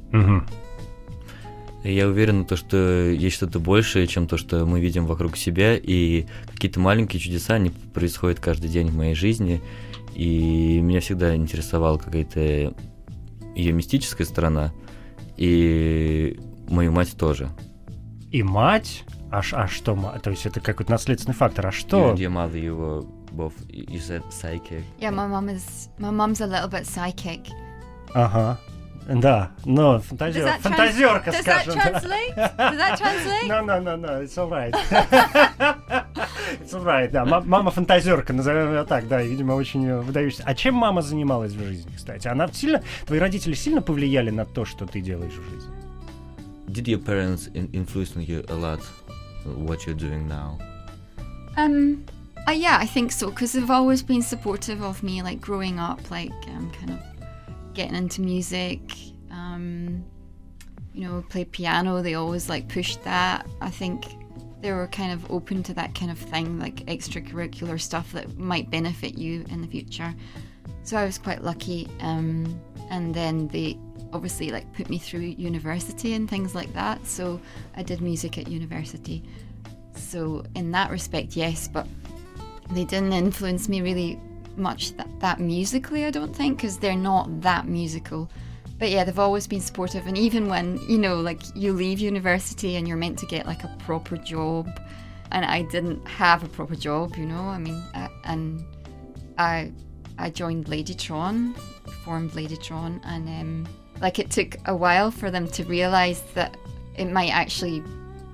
И 1.84 1.92
Я 1.92 2.08
уверен, 2.08 2.44
то, 2.44 2.56
что 2.56 3.10
есть 3.10 3.36
что-то 3.36 3.60
большее, 3.60 4.08
чем 4.08 4.26
то, 4.26 4.36
что 4.36 4.66
мы 4.66 4.80
видим 4.80 5.06
вокруг 5.06 5.36
себя, 5.36 5.76
и 5.76 6.26
какие-то 6.52 6.80
маленькие 6.80 7.20
чудеса, 7.20 7.54
они 7.54 7.70
происходят 7.70 8.40
каждый 8.40 8.68
день 8.70 8.88
в 8.88 8.96
моей 8.96 9.14
жизни, 9.14 9.62
и 10.12 10.80
меня 10.82 11.00
всегда 11.00 11.36
интересовала 11.36 11.98
какая-то 11.98 12.74
ее 13.54 13.72
мистическая 13.72 14.24
сторона, 14.24 14.72
и 15.36 16.40
мою 16.68 16.92
мать 16.92 17.16
тоже. 17.16 17.48
И 18.30 18.42
мать? 18.42 19.04
А, 19.30 19.40
а 19.52 19.68
что? 19.68 19.94
То 20.22 20.30
есть 20.30 20.46
это 20.46 20.60
какой-то 20.60 20.92
наследственный 20.92 21.34
фактор. 21.34 21.66
А 21.66 21.72
что? 21.72 22.10
and 22.12 22.16
your 22.16 22.30
mother, 22.30 22.58
you 22.58 22.76
were 22.76 23.02
both, 23.32 23.54
you 23.68 23.98
said 24.00 24.22
psychic. 24.30 24.84
Yeah, 25.00 25.10
my 25.10 25.26
mum 25.26 25.48
is, 25.48 25.88
my 25.98 26.10
mum's 26.10 26.40
a 26.40 26.46
little 26.46 26.68
bit 26.68 26.86
psychic. 26.86 27.48
Ага. 28.14 28.58
Да, 29.08 29.52
но 29.64 30.00
фантазер... 30.00 30.46
that, 30.46 30.60
trans- 30.60 30.62
фантазерка, 30.62 31.30
does 31.30 31.44
that 31.44 31.62
скажем. 31.62 31.74
translate? 31.74 32.34
Does 32.34 32.76
that 32.76 32.98
translate? 32.98 33.46
No, 33.48 33.60
no, 33.62 33.80
no, 33.80 33.96
no, 33.96 34.20
it's 34.20 34.36
alright. 34.36 34.74
It's 36.60 36.74
alright, 36.74 37.10
да. 37.12 37.24
Ма- 37.24 37.42
Мама 37.44 37.70
фантазерка, 37.70 38.32
назовем 38.32 38.72
ее 38.72 38.84
так, 38.84 39.06
да, 39.06 39.22
и, 39.22 39.28
видимо, 39.28 39.52
очень 39.52 39.92
выдающаяся. 40.00 40.42
А 40.44 40.54
чем 40.54 40.74
мама 40.74 41.02
занималась 41.02 41.52
в 41.52 41.64
жизни, 41.64 41.92
кстати? 41.94 42.26
Она 42.26 42.48
сильно... 42.48 42.82
Твои 43.06 43.20
родители 43.20 43.54
сильно 43.54 43.80
повлияли 43.80 44.30
на 44.30 44.44
то, 44.44 44.64
что 44.64 44.86
ты 44.86 45.00
делаешь 45.00 45.34
в 45.34 45.50
жизни? 45.50 45.72
Did 46.72 46.88
your 46.88 46.98
parents 46.98 47.48
in- 47.54 47.70
influence 47.72 48.16
you 48.16 48.44
a 48.48 48.54
lot 48.54 48.80
what 49.44 49.86
you're 49.86 49.94
doing 49.94 50.26
now? 50.28 50.58
Um, 51.56 52.04
uh, 52.48 52.52
yeah, 52.52 52.78
I 52.80 52.86
think 52.86 53.12
so 53.12 53.30
because 53.30 53.52
they've 53.52 53.70
always 53.70 54.02
been 54.02 54.22
supportive 54.22 54.82
of 54.82 55.02
me, 55.02 55.22
like 55.22 55.40
growing 55.40 55.78
up, 55.78 56.10
like 56.10 56.32
um, 56.48 56.70
kind 56.72 56.90
of 56.90 57.00
getting 57.74 57.94
into 57.94 58.20
music. 58.20 58.80
Um, 59.30 60.04
you 60.92 61.06
know, 61.06 61.22
play 61.28 61.44
piano. 61.44 62.02
They 62.02 62.14
always 62.14 62.48
like 62.48 62.68
pushed 62.68 63.04
that. 63.04 63.46
I 63.60 63.70
think 63.70 64.06
they 64.62 64.72
were 64.72 64.86
kind 64.88 65.12
of 65.12 65.30
open 65.30 65.62
to 65.64 65.74
that 65.74 65.94
kind 65.94 66.10
of 66.10 66.18
thing, 66.18 66.58
like 66.58 66.76
extracurricular 66.86 67.78
stuff 67.78 68.12
that 68.12 68.38
might 68.38 68.70
benefit 68.70 69.18
you 69.18 69.44
in 69.50 69.60
the 69.60 69.68
future. 69.68 70.14
So 70.82 70.96
I 70.96 71.04
was 71.04 71.18
quite 71.18 71.42
lucky. 71.42 71.88
Um, 72.00 72.58
and 72.90 73.14
then 73.14 73.48
they 73.48 73.78
obviously 74.12 74.50
like 74.50 74.72
put 74.74 74.88
me 74.88 74.98
through 74.98 75.20
university 75.20 76.14
and 76.14 76.28
things 76.28 76.54
like 76.54 76.72
that. 76.74 77.06
So 77.06 77.40
I 77.76 77.82
did 77.82 78.00
music 78.00 78.38
at 78.38 78.48
university. 78.48 79.22
So 79.94 80.44
in 80.54 80.70
that 80.72 80.90
respect, 80.90 81.36
yes, 81.36 81.68
but 81.68 81.86
they 82.70 82.84
didn't 82.84 83.12
influence 83.12 83.68
me 83.68 83.80
really 83.80 84.20
much 84.56 84.96
that, 84.96 85.08
that 85.20 85.40
musically. 85.40 86.04
I 86.04 86.10
don't 86.10 86.34
think 86.34 86.58
because 86.58 86.78
they're 86.78 86.96
not 86.96 87.40
that 87.42 87.66
musical. 87.66 88.30
But 88.78 88.90
yeah, 88.90 89.04
they've 89.04 89.18
always 89.18 89.46
been 89.46 89.62
supportive, 89.62 90.06
and 90.06 90.18
even 90.18 90.48
when 90.48 90.78
you 90.86 90.98
know, 90.98 91.16
like 91.20 91.40
you 91.54 91.72
leave 91.72 91.98
university 91.98 92.76
and 92.76 92.86
you're 92.86 92.98
meant 92.98 93.18
to 93.20 93.26
get 93.26 93.46
like 93.46 93.64
a 93.64 93.74
proper 93.78 94.18
job, 94.18 94.68
and 95.30 95.46
I 95.46 95.62
didn't 95.62 96.06
have 96.06 96.44
a 96.44 96.48
proper 96.48 96.76
job, 96.76 97.16
you 97.16 97.24
know. 97.24 97.40
I 97.40 97.56
mean, 97.56 97.82
uh, 97.94 98.08
and 98.24 98.62
I 99.38 99.72
I 100.18 100.28
joined 100.28 100.66
Ladytron, 100.66 101.56
formed 102.04 102.32
Ladytron, 102.32 103.00
and 103.04 103.28
um, 103.28 103.68
like 104.01 104.19
it 104.19 104.31
took 104.31 104.57
a 104.65 104.75
while 104.75 105.11
for 105.11 105.31
them 105.31 105.47
to 105.49 105.63
realize 105.63 106.21
that 106.33 106.57
it 106.97 107.11
might 107.11 107.31
actually 107.31 107.83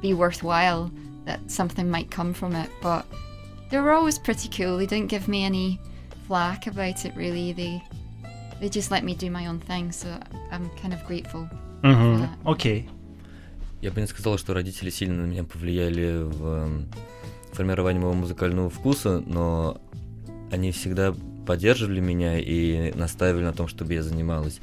be 0.02 0.14
worthwhile, 0.14 0.92
that 1.26 1.40
something 1.52 1.90
might 1.90 2.10
come 2.10 2.34
from 2.34 2.56
it. 2.56 2.70
But 2.82 3.06
they 3.70 3.80
were 3.80 3.92
always 3.92 4.18
pretty 4.18 4.50
cool. 4.50 4.78
They 4.78 4.86
didn't 4.86 5.08
give 5.08 5.28
me 5.28 5.44
any 5.44 5.80
flack 6.28 6.68
about 6.68 7.06
it 7.06 7.14
really. 7.16 7.54
They 7.54 7.84
they 8.60 8.70
just 8.70 8.92
let 8.92 9.04
me 9.04 9.14
do 9.14 9.30
my 9.30 9.48
own 9.48 9.60
thing, 9.60 9.92
so 9.92 10.08
I'm 10.52 10.70
kind 10.82 10.94
of 10.94 11.06
grateful. 11.06 11.48
Мгм. 11.84 12.22
Да. 12.22 12.52
Окей. 12.52 12.90
Я 13.82 13.92
бы 13.92 14.02
не 14.02 14.08
сказал, 14.08 14.38
что 14.40 14.54
родители 14.54 14.90
сильно 14.90 15.24
на 15.24 15.28
меня 15.28 15.44
повлияли 15.44 16.24
в 16.24 16.46
эм, 16.46 16.88
формировании 17.54 18.00
моего 18.00 18.14
музыкального 18.16 18.72
вкуса, 18.72 19.22
но 19.28 19.80
они 20.52 20.72
всегда 20.72 21.14
поддерживали 21.46 22.00
меня 22.00 22.40
и 22.40 22.92
настаивали 22.96 23.44
на 23.44 23.54
том, 23.54 23.68
чтобы 23.68 23.94
я 23.94 24.02
занималась 24.02 24.60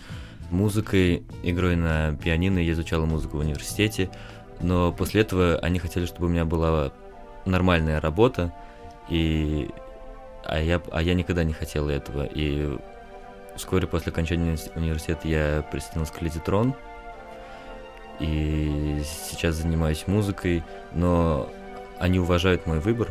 музыкой, 0.51 1.23
игрой 1.43 1.75
на 1.75 2.15
пианино. 2.15 2.59
Я 2.59 2.73
изучала 2.73 3.05
музыку 3.05 3.37
в 3.37 3.39
университете, 3.41 4.09
но 4.61 4.91
после 4.91 5.21
этого 5.21 5.57
они 5.61 5.79
хотели, 5.79 6.05
чтобы 6.05 6.27
у 6.27 6.29
меня 6.29 6.45
была 6.45 6.91
нормальная 7.45 7.99
работа, 8.01 8.53
и 9.09 9.69
а 10.45 10.59
я, 10.59 10.81
а 10.91 11.01
я 11.01 11.13
никогда 11.13 11.43
не 11.43 11.53
хотел 11.53 11.89
этого. 11.89 12.25
И 12.25 12.77
вскоре 13.55 13.87
после 13.87 14.11
окончания 14.11 14.53
уни- 14.53 14.71
университета 14.75 15.27
я 15.27 15.65
присоединился 15.71 16.13
к 16.13 16.21
Ледитрон. 16.21 16.73
И 18.19 19.01
сейчас 19.05 19.55
занимаюсь 19.55 20.05
музыкой, 20.07 20.63
но 20.91 21.49
они 21.99 22.19
уважают 22.19 22.65
мой 22.65 22.79
выбор, 22.79 23.07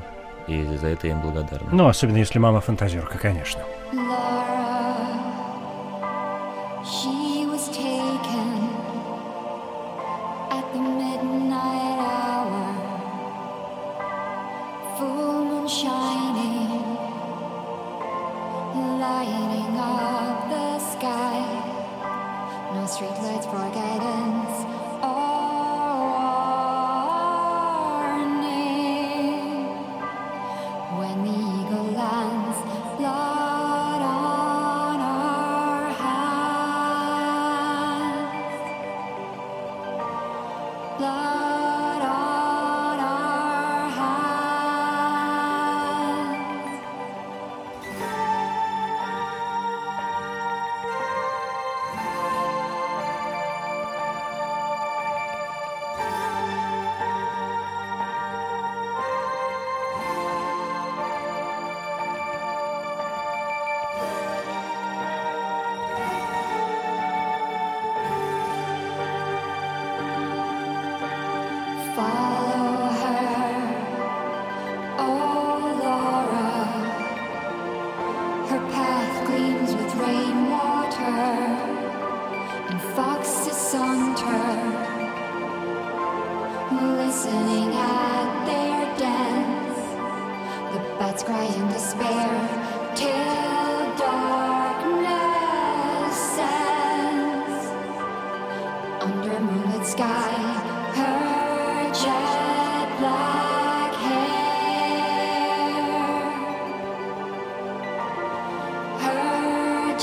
и 0.47 0.63
за 0.77 0.89
это 0.89 1.07
я 1.07 1.15
им 1.15 1.23
благодарен. 1.23 1.67
Ну, 1.73 1.89
особенно 1.89 2.19
если 2.19 2.39
мама 2.39 2.61
фантазерка, 2.61 3.17
конечно. 3.17 3.63
Laura, 3.95 4.68
she 6.91 7.45
was 7.45 7.69
taken 7.69 8.58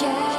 yeah. 0.01 0.34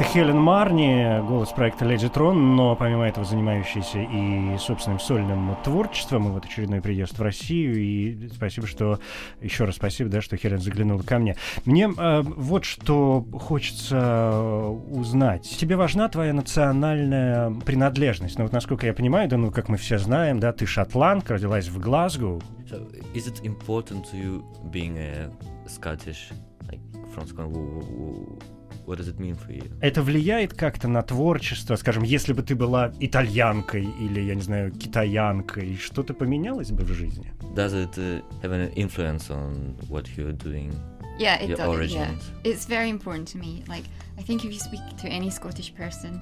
Это 0.00 0.08
Хелен 0.08 0.38
Марни, 0.40 1.20
голос 1.28 1.50
проекта 1.50 1.84
Леди 1.84 2.08
Трон, 2.08 2.56
но 2.56 2.74
помимо 2.74 3.06
этого 3.06 3.26
занимающийся 3.26 3.98
и 4.00 4.56
собственным 4.56 4.98
сольным 4.98 5.54
творчеством, 5.62 6.28
и 6.28 6.30
вот 6.30 6.46
очередной 6.46 6.80
приезд 6.80 7.18
в 7.18 7.22
Россию. 7.22 7.76
И 7.76 8.30
спасибо, 8.34 8.66
что 8.66 8.98
еще 9.42 9.64
раз 9.64 9.76
спасибо, 9.76 10.08
да, 10.08 10.22
что 10.22 10.38
Хелен 10.38 10.58
заглянула 10.58 11.02
ко 11.02 11.18
мне. 11.18 11.36
Мне 11.66 11.92
э, 11.94 12.22
вот 12.22 12.64
что 12.64 13.26
хочется 13.30 14.70
узнать. 14.90 15.46
Тебе 15.46 15.76
важна 15.76 16.08
твоя 16.08 16.32
национальная 16.32 17.50
принадлежность? 17.50 18.38
Ну 18.38 18.44
вот 18.44 18.54
насколько 18.54 18.86
я 18.86 18.94
понимаю, 18.94 19.28
да, 19.28 19.36
ну 19.36 19.50
как 19.50 19.68
мы 19.68 19.76
все 19.76 19.98
знаем, 19.98 20.40
да, 20.40 20.54
ты 20.54 20.64
шотландка, 20.64 21.34
родилась 21.34 21.68
в 21.68 21.78
Глазго. 21.78 22.40
So, 22.70 22.90
is 23.12 23.26
it 23.26 23.44
important 23.44 24.10
to 24.10 24.16
you 24.16 24.44
being 24.70 24.96
a 24.96 25.30
Scottish, 25.68 26.30
like 26.70 26.80
from 27.12 27.26
Scotland? 27.26 28.59
It 28.98 29.18
mean 29.20 29.36
for 29.36 29.52
you? 29.52 29.70
Это 29.80 30.02
влияет 30.02 30.54
как-то 30.54 30.88
на 30.88 31.02
творчество? 31.02 31.76
Скажем, 31.76 32.02
если 32.02 32.32
бы 32.32 32.42
ты 32.42 32.54
была 32.54 32.92
итальянкой 32.98 33.84
или, 34.00 34.20
я 34.20 34.34
не 34.34 34.42
знаю, 34.42 34.72
китаянкой, 34.72 35.76
что-то 35.76 36.14
поменялось 36.14 36.70
бы 36.70 36.84
в 36.84 36.92
жизни? 36.92 37.32
Does 37.54 37.72
it 37.74 37.96
uh, 37.98 38.22
have 38.42 38.52
an 38.52 38.72
influence 38.74 39.30
on 39.30 39.76
what 39.88 40.06
you're 40.16 40.32
doing? 40.32 40.72
Yeah, 41.18 41.36
it 41.36 41.50
Your 41.50 41.58
does. 41.58 41.90
Yeah, 41.92 42.08
origins. 42.08 42.30
it's 42.44 42.64
very 42.64 42.88
important 42.88 43.28
to 43.28 43.38
me. 43.38 43.62
Like, 43.68 43.84
I 44.18 44.22
think 44.22 44.44
if 44.44 44.52
you 44.52 44.58
speak 44.58 44.80
to 45.02 45.08
any 45.08 45.30
Scottish 45.30 45.74
person, 45.74 46.20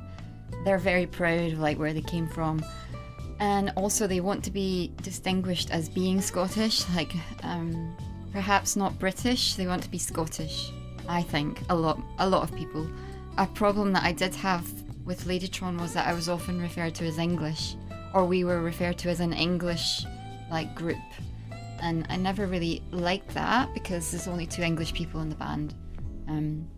they're 0.65 0.79
very 0.79 1.07
proud 1.07 1.53
of 1.53 1.59
like 1.61 1.79
where 1.79 1.93
they 1.93 2.03
came 2.03 2.27
from, 2.27 2.65
and 3.39 3.71
also 3.77 4.07
they 4.09 4.21
want 4.21 4.43
to 4.45 4.51
be 4.51 4.93
distinguished 5.03 5.71
as 5.71 5.89
being 5.89 6.21
Scottish. 6.21 6.85
Like, 6.97 7.15
um, 7.45 7.95
perhaps 8.33 8.75
not 8.77 8.99
British. 8.99 9.55
They 9.55 9.67
want 9.69 9.83
to 9.85 9.91
be 9.91 9.99
Scottish. 9.99 10.73
I 11.09 11.23
think 11.23 11.63
a 11.69 11.75
lot, 11.75 12.01
a 12.19 12.29
lot 12.29 12.43
of 12.43 12.55
people. 12.57 12.89
A 13.39 13.47
problem 13.47 13.93
that 13.93 14.05
I 14.05 14.13
did 14.13 14.35
have 14.37 14.71
with 15.05 15.25
Ladytron 15.25 15.81
was 15.81 15.95
that 15.95 16.07
I 16.07 16.13
was 16.13 16.29
often 16.29 16.61
referred 16.61 16.95
to 16.97 17.07
as 17.07 17.19
English, 17.19 17.77
or 18.15 18.25
we 18.25 18.45
were 18.45 18.61
referred 18.61 18.99
to 18.99 19.09
as 19.09 19.21
an 19.21 19.33
English 19.33 20.05
like 20.51 20.75
group 20.75 20.99
and 21.81 22.07
I 22.09 22.17
never 22.17 22.47
really 22.47 22.83
liked 22.91 23.35
that 23.35 23.73
because 23.75 24.11
there's 24.11 24.29
only 24.29 24.47
two 24.47 24.63
English 24.63 24.93
people 24.95 25.21
in 25.21 25.29
the 25.29 25.35
band. 25.37 25.75
Um, 26.27 26.69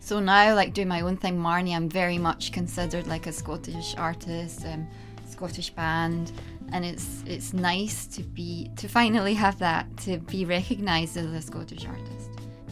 so 0.00 0.20
now, 0.20 0.54
like 0.54 0.72
doing 0.72 0.88
my 0.88 1.00
own 1.00 1.16
thing, 1.16 1.38
Marnie, 1.38 1.74
I'm 1.74 1.88
very 1.88 2.18
much 2.18 2.52
considered 2.52 3.06
like 3.06 3.26
a 3.26 3.32
Scottish 3.32 3.94
artist, 3.96 4.64
um, 4.66 4.86
Scottish 5.28 5.70
band, 5.70 6.32
and 6.72 6.84
it's 6.84 7.24
it's 7.26 7.52
nice 7.52 8.06
to 8.08 8.22
be 8.22 8.70
to 8.76 8.88
finally 8.88 9.34
have 9.34 9.58
that 9.58 9.84
to 9.98 10.18
be 10.18 10.44
recognised 10.44 11.16
as 11.16 11.26
a 11.26 11.42
Scottish 11.42 11.86
artist. 11.86 12.25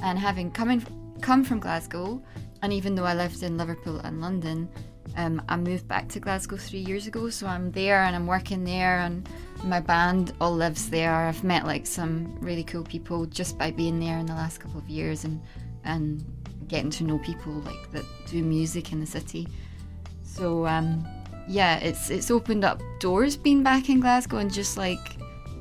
And 0.04 0.18
having 0.18 0.50
come 0.50 0.70
in, 0.70 0.86
come 1.22 1.42
from 1.44 1.58
Glasgow, 1.58 2.22
and 2.62 2.72
even 2.72 2.94
though 2.94 3.04
I 3.04 3.14
lived 3.14 3.42
in 3.42 3.56
Liverpool 3.56 3.98
and 4.00 4.20
London, 4.20 4.68
um, 5.16 5.40
I 5.48 5.56
moved 5.56 5.88
back 5.88 6.08
to 6.10 6.20
Glasgow 6.20 6.58
three 6.58 6.80
years 6.80 7.06
ago, 7.06 7.30
so 7.30 7.46
I'm 7.46 7.72
there 7.72 8.02
and 8.04 8.14
I'm 8.14 8.26
working 8.26 8.64
there, 8.64 8.98
and 8.98 9.26
my 9.64 9.80
band 9.80 10.34
all 10.42 10.54
lives 10.54 10.90
there. 10.90 11.14
I've 11.14 11.42
met 11.42 11.64
like 11.64 11.86
some 11.86 12.38
really 12.40 12.64
cool 12.64 12.84
people 12.84 13.24
just 13.24 13.56
by 13.56 13.70
being 13.70 13.98
there 13.98 14.18
in 14.18 14.26
the 14.26 14.34
last 14.34 14.58
couple 14.58 14.78
of 14.78 14.88
years, 14.88 15.24
and 15.24 15.40
and 15.84 16.22
getting 16.68 16.90
to 16.90 17.04
know 17.04 17.18
people 17.18 17.52
like 17.52 17.90
that 17.92 18.04
do 18.28 18.42
music 18.42 18.92
in 18.92 19.00
the 19.00 19.06
city. 19.06 19.48
So 20.22 20.66
um, 20.66 21.06
yeah, 21.48 21.78
it's 21.78 22.10
it's 22.10 22.30
opened 22.30 22.64
up 22.64 22.82
doors 23.00 23.38
being 23.38 23.62
back 23.62 23.88
in 23.88 24.00
Glasgow, 24.00 24.36
and 24.36 24.52
just 24.52 24.76
like 24.76 25.16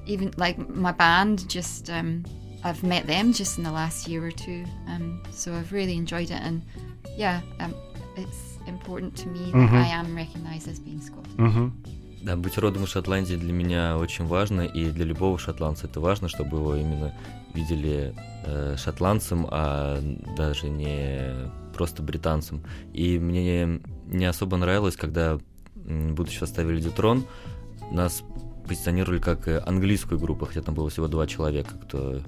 even 0.06 0.34
like 0.36 0.58
my 0.70 0.92
band, 0.92 1.48
just 1.48 1.90
um, 1.90 2.26
I've 2.64 2.84
met 2.84 3.06
them 3.08 3.34
just 3.34 3.58
in 3.58 3.64
the 3.64 3.72
last 3.72 4.08
year 4.08 4.26
or 4.26 4.32
two. 4.32 4.64
Um, 4.88 5.22
so 5.32 5.54
I've 5.54 5.72
really 5.72 5.96
enjoyed 5.96 6.30
it, 6.32 6.42
and 6.42 6.62
yeah, 7.18 7.42
um, 7.60 7.74
it's 8.16 8.58
important 8.68 9.16
to 9.18 9.28
me 9.28 9.52
that 9.52 9.74
I 9.74 9.88
am 9.88 10.16
recognised 10.16 10.68
as 10.68 10.80
being 10.80 11.02
Scottish. 11.02 11.36
Мгм. 11.38 11.74
Да, 12.24 12.38
быть 12.38 12.58
родом 12.58 12.86
из 12.86 12.90
Шотландии 12.90 13.36
для 13.36 13.52
меня 13.52 13.98
очень 13.98 14.26
важно, 14.26 14.62
и 14.62 14.92
для 14.92 15.04
любого 15.04 15.38
шотландца 15.38 15.88
это 15.88 16.00
важно, 16.00 16.30
чтобы 16.30 16.58
его 16.58 16.74
именно 16.74 17.14
видели 17.54 18.16
э, 18.46 18.78
шотландцем, 18.78 19.46
а 19.52 20.00
даже 20.38 20.70
не 20.70 21.52
просто 21.74 22.02
британцем. 22.02 22.62
И 22.94 23.20
мне 23.20 23.82
не 24.08 24.26
особо 24.26 24.56
нравилось, 24.56 24.96
когда, 24.96 25.38
в 25.76 26.30
составе 26.32 26.74
Лидитрон, 26.76 27.26
нас 27.92 28.24
позиционировали 28.66 29.20
как 29.20 29.50
э, 29.50 29.62
английскую 29.66 30.18
группу, 30.18 30.46
хотя 30.46 30.62
там 30.62 30.76
было 30.76 30.90
всего 30.90 31.10
два 31.10 31.28
человека, 31.28 31.76
кто, 31.76 32.22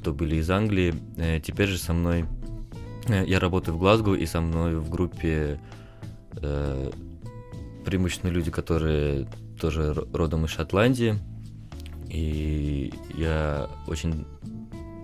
кто 0.00 0.12
были 0.12 0.36
из 0.36 0.50
Англии. 0.50 0.94
Э, 1.16 1.40
Теперь 1.40 1.68
же 1.68 1.78
со 1.78 1.92
мной... 1.92 2.24
э, 3.08 3.24
Я 3.26 3.38
работаю 3.38 3.76
в 3.76 3.78
Глазго, 3.78 4.14
и 4.14 4.26
со 4.26 4.40
мной 4.40 4.76
в 4.76 4.88
группе 4.88 5.60
э, 6.36 6.90
преимущественно 7.84 8.30
люди, 8.30 8.50
которые 8.50 9.26
тоже 9.60 9.92
ро- 9.92 10.08
родом 10.16 10.46
из 10.46 10.50
Шотландии. 10.50 11.16
И 12.08 12.92
я 13.14 13.68
очень 13.86 14.24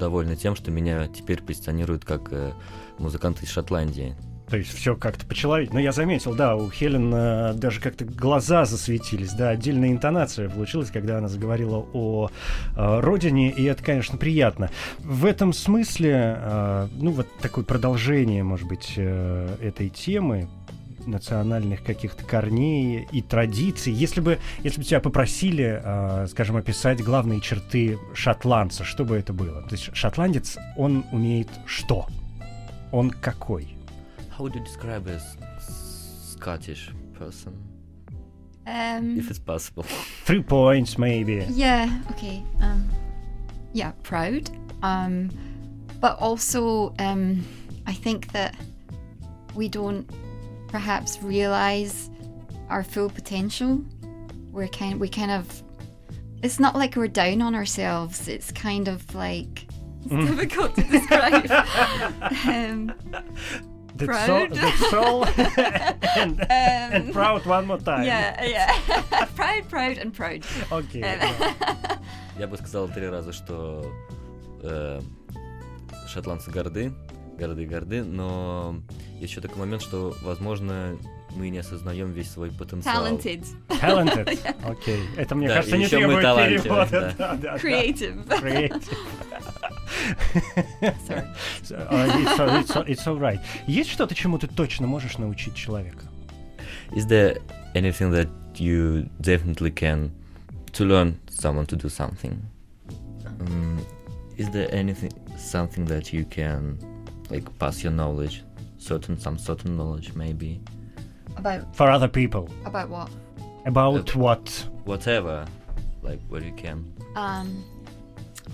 довольна 0.00 0.35
тем, 0.35 0.56
что 0.56 0.70
меня 0.70 1.06
теперь 1.09 1.42
позиционируют 1.42 2.04
как 2.04 2.32
э, 2.32 2.52
музыканта 2.98 3.44
из 3.44 3.50
Шотландии. 3.50 4.16
То 4.48 4.56
есть 4.56 4.72
все 4.72 4.94
как-то 4.94 5.26
по-человечески. 5.26 5.74
Но 5.74 5.80
я 5.80 5.92
заметил, 5.92 6.35
да, 6.35 6.56
у 6.56 6.70
Хелен 6.70 7.12
э, 7.12 7.54
даже 7.54 7.80
как-то 7.80 8.04
глаза 8.04 8.64
засветились, 8.64 9.32
да, 9.32 9.50
отдельная 9.50 9.90
интонация 9.90 10.48
получилась, 10.48 10.90
когда 10.90 11.18
она 11.18 11.28
заговорила 11.28 11.85
о 11.92 12.30
э, 12.76 13.00
родине, 13.00 13.50
и 13.50 13.64
это, 13.64 13.82
конечно, 13.82 14.16
приятно. 14.18 14.70
В 15.00 15.24
этом 15.24 15.52
смысле, 15.52 16.37
э, 16.38 16.88
ну, 16.92 17.11
вот 17.11 17.26
такое 17.40 17.64
продолжение, 17.64 18.44
может 18.44 18.68
быть, 18.68 18.94
э, 18.96 19.56
этой 19.61 19.88
темы 19.88 20.48
национальных 21.06 21.82
каких-то 21.82 22.24
корней 22.24 23.06
и 23.12 23.22
традиций. 23.22 23.92
Если 23.92 24.20
бы, 24.20 24.38
если 24.62 24.80
бы 24.80 24.85
тебя 24.85 25.00
попросили, 25.00 25.80
э, 25.82 26.26
скажем, 26.28 26.56
описать 26.56 27.02
главные 27.02 27.40
черты 27.40 27.98
шотландца, 28.14 28.85
что 28.85 29.04
бы 29.04 29.16
это 29.16 29.32
было? 29.32 29.62
То 29.62 29.74
есть 29.74 29.94
шотландец, 29.94 30.56
он 30.76 31.04
умеет 31.12 31.48
что? 31.66 32.06
Он 32.92 33.11
какой? 33.11 33.75
How 34.37 34.44
would 34.44 34.55
you 34.55 34.61
describe 34.61 35.07
a 35.09 35.14
s- 35.14 35.37
Scottish 36.33 36.90
person, 37.14 37.57
Um, 38.66 39.18
if 39.18 39.31
it's 39.31 39.38
possible? 39.38 39.83
Three 40.27 40.42
points, 40.42 40.99
maybe. 40.99 41.46
Yeah, 41.49 42.03
okay. 42.11 42.44
Um, 42.61 42.87
yeah, 43.72 43.92
proud. 44.03 44.51
Um, 44.83 45.31
but 46.01 46.18
also, 46.18 46.94
um, 46.99 47.46
I 47.87 47.94
think 47.94 48.33
that 48.33 48.55
we 49.55 49.68
don't 49.68 50.07
perhaps 50.68 51.22
realize 51.22 52.11
our 52.68 52.83
full 52.85 53.09
potential. 53.09 53.83
We're 54.53 54.68
kind 54.68 55.01
we 55.01 55.09
kind 55.09 55.31
of 55.31 55.62
it's 56.42 56.61
not 56.61 56.75
like 56.75 56.94
we're 56.96 57.09
down 57.09 57.40
on 57.40 57.55
ourselves. 57.55 58.29
It's 58.29 58.53
kind 58.53 58.88
of 58.88 59.14
like 59.14 59.66
it's 60.05 60.31
difficult 60.31 60.75
to 60.75 60.83
describe. 60.83 61.51
um, 62.46 62.92
That's 63.96 64.26
Proud. 64.26 64.54
So, 64.54 64.61
that's 64.61 64.92
all. 64.92 65.24
and, 66.16 66.46
and 66.50 67.12
proud 67.12 67.46
one 67.46 67.66
more 67.66 67.78
time. 67.78 68.04
yeah, 68.04 68.44
yeah. 68.44 69.24
proud, 69.37 69.68
proud, 69.68 69.98
and 69.98 70.12
proud. 70.14 70.44
Окей. 70.70 71.02
Um, 71.02 71.18
да. 71.20 71.98
Я 72.38 72.46
бы 72.46 72.56
сказал 72.59 72.88
три 72.88 73.09
раза, 73.09 73.32
что 73.32 73.90
э, 74.62 75.00
шотландцы 76.09 76.50
горды, 76.50 76.92
горды 77.38 77.62
и 77.62 77.66
горды, 77.66 78.04
но 78.04 78.76
есть 79.20 79.32
еще 79.32 79.40
такой 79.40 79.59
момент, 79.59 79.82
что, 79.82 80.14
возможно, 80.22 80.96
мы 81.35 81.48
не 81.50 81.59
осознаем 81.59 82.12
весь 82.12 82.30
свой 82.30 82.50
потенциал. 82.50 83.06
Talented, 83.06 83.46
Talented. 83.68 84.54
Окей. 84.70 85.00
Это, 85.16 85.35
мне 85.35 85.48
Да, 85.48 85.54
кажется, 85.56 85.76
не 85.76 85.88
требует 85.88 86.20
перевода. 86.20 86.87
да. 86.90 87.00
Да, 87.00 87.12
да, 87.18 87.37
да. 87.37 87.56
creative. 87.56 88.26
Creative. 90.06 91.01
Sorry. 91.08 91.27
So, 91.63 91.75
uh, 91.75 92.08
it's, 92.17 92.39
all- 92.39 92.56
it's, 92.60 92.75
all- 92.75 92.86
it's 92.88 93.08
all 93.08 93.17
right. 93.19 93.39
Есть 93.67 93.91
что-то, 93.91 94.15
чему 94.15 94.38
ты 94.38 94.47
точно 94.47 94.88
можешь 94.88 95.17
научить 95.17 95.56
человека? 95.56 96.06
Is 96.95 97.06
there 97.08 97.38
anything 97.75 98.12
that 98.12 98.27
you 98.56 99.10
definitely 99.21 99.71
can 99.71 100.12
to 100.73 100.84
learn 100.86 101.19
someone 101.30 101.65
to 101.67 101.75
do 101.75 101.88
something? 101.89 102.41
Um, 103.39 103.80
is 104.38 104.49
there 104.51 104.67
anything 104.73 105.12
something 105.38 105.86
that 105.86 106.12
you 106.13 106.25
can 106.25 106.77
like 107.30 107.45
pass 107.60 107.82
your 107.84 107.93
knowledge, 107.93 108.43
certain 108.77 109.17
some 109.19 109.38
certain 109.38 109.77
knowledge 109.77 110.13
maybe, 110.15 110.60
About 111.38 111.73
For 111.75 111.89
other 111.89 112.08
people. 112.10 112.49
about 112.65 112.89
what? 112.89 113.10
About 113.65 114.10
Uh, 114.15 114.19
what? 114.19 114.67
whatever, 114.86 115.45
like 116.04 116.19
what 116.27 116.43
you 116.43 116.51
can. 116.54 116.84
Um, 117.15 117.63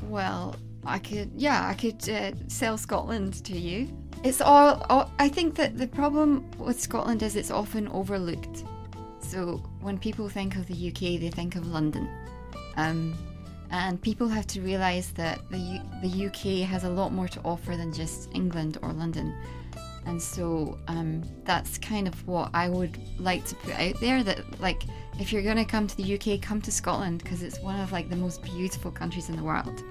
well, 0.09 0.55
I 0.84 0.98
could, 0.98 1.30
yeah, 1.36 1.68
I 1.68 1.74
could 1.74 2.08
uh, 2.08 2.32
sell 2.48 2.76
Scotland 2.76 3.44
to 3.44 3.58
you. 3.58 3.88
It's 4.24 4.40
all, 4.40 4.84
all. 4.88 5.10
I 5.18 5.28
think 5.28 5.54
that 5.56 5.76
the 5.76 5.86
problem 5.86 6.48
with 6.58 6.80
Scotland 6.80 7.22
is 7.22 7.36
it's 7.36 7.50
often 7.50 7.88
overlooked. 7.88 8.64
So 9.20 9.62
when 9.80 9.98
people 9.98 10.28
think 10.28 10.56
of 10.56 10.66
the 10.66 10.88
UK, 10.88 11.20
they 11.20 11.30
think 11.30 11.56
of 11.56 11.66
London, 11.66 12.08
um, 12.76 13.16
and 13.70 14.00
people 14.00 14.28
have 14.28 14.46
to 14.48 14.60
realise 14.60 15.08
that 15.10 15.40
the 15.50 15.58
U- 15.58 15.82
the 16.02 16.26
UK 16.26 16.68
has 16.68 16.84
a 16.84 16.88
lot 16.88 17.12
more 17.12 17.28
to 17.28 17.40
offer 17.44 17.76
than 17.76 17.92
just 17.92 18.28
England 18.34 18.78
or 18.82 18.92
London. 18.92 19.34
And 20.04 20.20
so 20.20 20.78
um, 20.88 21.22
that's 21.44 21.78
kind 21.78 22.08
of 22.08 22.26
what 22.26 22.50
I 22.54 22.68
would 22.68 22.98
like 23.18 23.44
to 23.46 23.54
put 23.56 23.74
out 23.78 24.00
there 24.00 24.24
that, 24.24 24.60
like, 24.60 24.82
if 25.20 25.32
you're 25.32 25.42
going 25.42 25.56
to 25.56 25.64
come 25.64 25.86
to 25.86 25.96
the 25.96 26.14
UK, 26.14 26.42
come 26.42 26.60
to 26.62 26.72
Scotland 26.72 27.22
because 27.22 27.42
it's 27.42 27.60
one 27.60 27.78
of 27.78 27.92
like 27.92 28.08
the 28.10 28.16
most 28.16 28.42
beautiful 28.42 28.90
countries 28.90 29.28
in 29.28 29.36
the 29.36 29.44
world. 29.44 29.82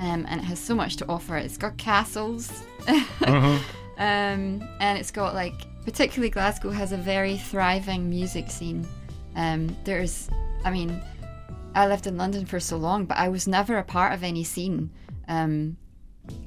Um, 0.00 0.26
and 0.28 0.40
it 0.40 0.44
has 0.44 0.58
so 0.58 0.74
much 0.74 0.96
to 0.96 1.08
offer. 1.08 1.36
It's 1.36 1.56
got 1.56 1.76
castles, 1.76 2.62
um, 3.26 3.60
and 3.98 4.98
it's 4.98 5.10
got 5.10 5.34
like, 5.34 5.54
particularly 5.84 6.30
Glasgow 6.30 6.70
has 6.70 6.92
a 6.92 6.96
very 6.96 7.36
thriving 7.36 8.08
music 8.08 8.48
scene. 8.50 8.86
Um, 9.34 9.76
there's, 9.84 10.30
I 10.64 10.70
mean, 10.70 11.02
I 11.74 11.86
lived 11.86 12.06
in 12.06 12.16
London 12.16 12.46
for 12.46 12.60
so 12.60 12.76
long, 12.76 13.04
but 13.06 13.18
I 13.18 13.28
was 13.28 13.46
never 13.46 13.78
a 13.78 13.84
part 13.84 14.12
of 14.12 14.22
any 14.22 14.44
scene. 14.44 14.90
Um, 15.28 15.76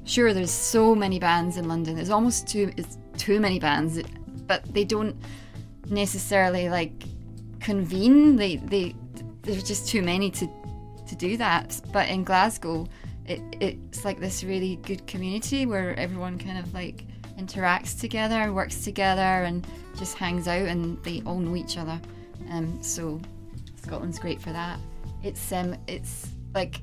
sure, 0.04 0.32
there's 0.32 0.50
so 0.50 0.94
many 0.94 1.18
bands 1.18 1.56
in 1.56 1.68
London. 1.68 1.94
There's 1.94 2.10
almost 2.10 2.46
too 2.46 2.72
it's 2.76 2.98
too 3.16 3.40
many 3.40 3.58
bands, 3.58 4.00
but 4.46 4.62
they 4.72 4.84
don't 4.84 5.16
necessarily 5.88 6.68
like 6.68 7.04
convene. 7.60 8.36
They 8.36 8.56
they 8.56 8.94
there's 9.42 9.62
just 9.62 9.88
too 9.88 10.02
many 10.02 10.30
to 10.32 10.48
to 11.06 11.16
do 11.16 11.36
that. 11.36 11.80
But 11.92 12.08
in 12.08 12.24
Glasgow, 12.24 12.86
it, 13.26 13.40
it's 13.60 14.04
like 14.04 14.20
this 14.20 14.44
really 14.44 14.76
good 14.76 15.06
community 15.06 15.66
where 15.66 15.98
everyone 15.98 16.38
kind 16.38 16.58
of 16.58 16.72
like 16.74 17.04
interacts 17.38 17.98
together, 17.98 18.52
works 18.52 18.84
together, 18.84 19.20
and 19.20 19.66
just 19.96 20.16
hangs 20.16 20.48
out, 20.48 20.68
and 20.68 21.02
they 21.04 21.22
all 21.26 21.38
know 21.38 21.56
each 21.56 21.78
other. 21.78 22.00
Um, 22.50 22.82
so 22.82 23.20
Scotland's 23.82 24.18
great 24.18 24.40
for 24.40 24.50
that. 24.50 24.78
It's 25.22 25.52
um, 25.52 25.76
it's 25.86 26.28
like 26.54 26.80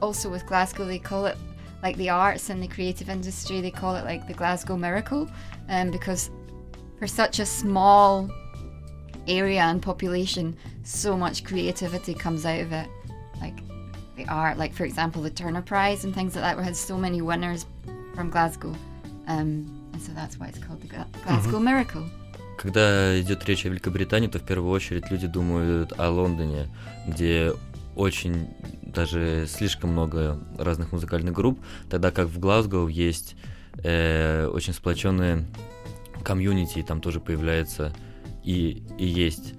also 0.00 0.30
with 0.30 0.46
Glasgow 0.46 0.84
they 0.84 0.98
call 0.98 1.26
it 1.26 1.36
like 1.82 1.96
the 1.96 2.10
arts 2.10 2.50
and 2.50 2.62
the 2.62 2.68
creative 2.68 3.10
industry 3.10 3.60
they 3.60 3.70
call 3.70 3.96
it 3.96 4.04
like 4.04 4.26
the 4.26 4.34
Glasgow 4.34 4.76
miracle, 4.76 5.28
um, 5.68 5.90
because 5.90 6.30
for 6.98 7.06
such 7.06 7.38
a 7.38 7.46
small 7.46 8.30
area 9.28 9.60
and 9.60 9.82
population, 9.82 10.56
so 10.84 11.16
much 11.16 11.44
creativity 11.44 12.14
comes 12.14 12.46
out 12.46 12.60
of 12.60 12.72
it. 12.72 12.88
Like 14.16 14.26
the 14.26 14.32
art, 14.32 14.58
like 14.58 14.74
for 14.74 14.84
example 14.84 15.22
the 15.22 15.30
Turner 15.30 15.62
Prize 15.62 16.04
and 16.04 16.14
things 16.14 16.34
like 16.34 16.44
that, 16.44 16.56
we 16.58 16.64
had 16.64 16.76
so 16.76 16.98
many 16.98 17.22
winners 17.22 17.64
from 18.14 18.28
Glasgow, 18.30 18.74
um, 19.26 19.66
and 19.92 20.02
so 20.02 20.12
that's 20.12 20.38
why 20.38 20.48
it's 20.48 20.58
called 20.58 20.80
the 20.82 20.88
Gla- 20.88 21.06
Glasgow 21.24 21.58
miracle. 21.58 22.04
Когда 22.58 23.18
идет 23.20 23.44
речь 23.46 23.64
о 23.64 23.70
Великобритании, 23.70 24.28
то 24.28 24.38
в 24.38 24.42
первую 24.42 24.70
очередь 24.70 25.10
люди 25.10 25.26
думают 25.26 25.94
о 25.98 26.10
Лондоне, 26.10 26.68
где 27.06 27.54
очень 27.96 28.48
даже 28.82 29.46
слишком 29.48 29.90
много 29.90 30.38
разных 30.58 30.92
музыкальных 30.92 31.32
групп, 31.32 31.58
тогда 31.90 32.10
как 32.10 32.28
в 32.28 32.38
Глазго 32.38 32.86
есть 32.88 33.36
э, 33.82 34.46
очень 34.46 34.74
сплоченные 34.74 35.46
комьюнити, 36.22 36.80
и 36.80 36.82
там 36.82 37.00
тоже 37.00 37.18
появляется 37.20 37.92
и, 38.44 38.82
и 38.98 39.06
есть 39.06 39.54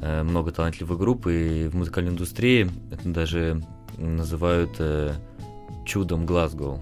э, 0.00 0.22
много 0.22 0.52
талантливых 0.52 0.96
групп, 0.96 1.26
и 1.26 1.66
в 1.66 1.74
музыкальной 1.74 2.12
индустрии 2.12 2.70
это 2.92 3.08
даже 3.08 3.62
называют 3.96 4.76
э, 4.78 5.14
чудом 5.84 6.26
Глазго. 6.26 6.80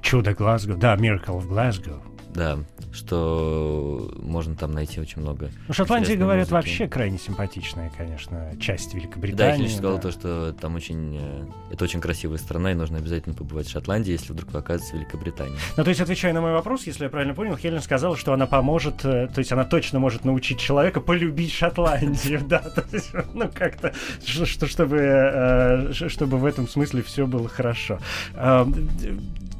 Чудо 0.00 0.34
Глазго, 0.34 0.76
да, 0.76 0.96
Miracle 0.96 1.38
of 1.38 1.48
Glasgow. 1.48 2.00
Да, 2.36 2.58
что 2.92 4.10
можно 4.22 4.54
там 4.56 4.72
найти 4.72 5.00
очень 5.00 5.22
много. 5.22 5.50
Ну, 5.68 5.74
Шотландия, 5.74 6.14
интересной 6.14 6.24
говорят, 6.26 6.50
музыки. 6.50 6.54
вообще 6.54 6.88
крайне 6.88 7.18
симпатичная, 7.18 7.90
конечно, 7.96 8.52
часть 8.60 8.92
Да, 8.92 8.98
я 8.98 9.02
Великобритании. 9.02 9.64
еще 9.64 9.76
сказал 9.76 9.96
да. 9.96 10.02
то, 10.02 10.10
что 10.12 10.52
там 10.60 10.74
очень... 10.74 11.16
э, 11.20 11.44
Это 11.72 11.84
очень 11.84 12.00
красивая 12.00 12.38
страна, 12.38 12.72
и 12.72 12.74
нужно 12.74 12.98
обязательно 12.98 13.34
побывать 13.34 13.66
в 13.66 13.70
Шотландии, 13.70 14.12
если 14.12 14.32
вдруг 14.32 14.52
вы 14.52 14.58
окажетесь 14.60 14.90
в 14.90 14.94
Великобритании. 14.94 15.56
Ну, 15.76 15.84
то 15.84 15.88
есть, 15.90 16.00
отвечая 16.00 16.32
на 16.32 16.40
мой 16.40 16.52
вопрос, 16.52 16.86
если 16.86 17.04
я 17.04 17.10
правильно 17.10 17.34
понял, 17.34 17.56
Хелен 17.56 17.80
сказала, 17.82 18.16
что 18.16 18.32
она 18.32 18.46
поможет, 18.46 19.04
э, 19.04 19.28
то 19.28 19.38
есть 19.38 19.52
она 19.52 19.64
точно 19.64 19.98
может 19.98 20.24
научить 20.24 20.58
человека 20.58 21.00
полюбить 21.00 21.52
Шотландию, 21.52 22.40
да, 22.48 22.58
то 22.58 22.84
есть, 22.92 23.10
ну, 23.34 23.50
как-то, 23.52 23.92
что, 24.24 24.46
что- 24.46 24.66
чтобы, 24.66 24.98
э, 24.98 25.92
чтобы 25.92 26.38
в 26.38 26.44
этом 26.44 26.68
смысле 26.68 27.02
все 27.02 27.26
было 27.26 27.48
хорошо. 27.48 27.98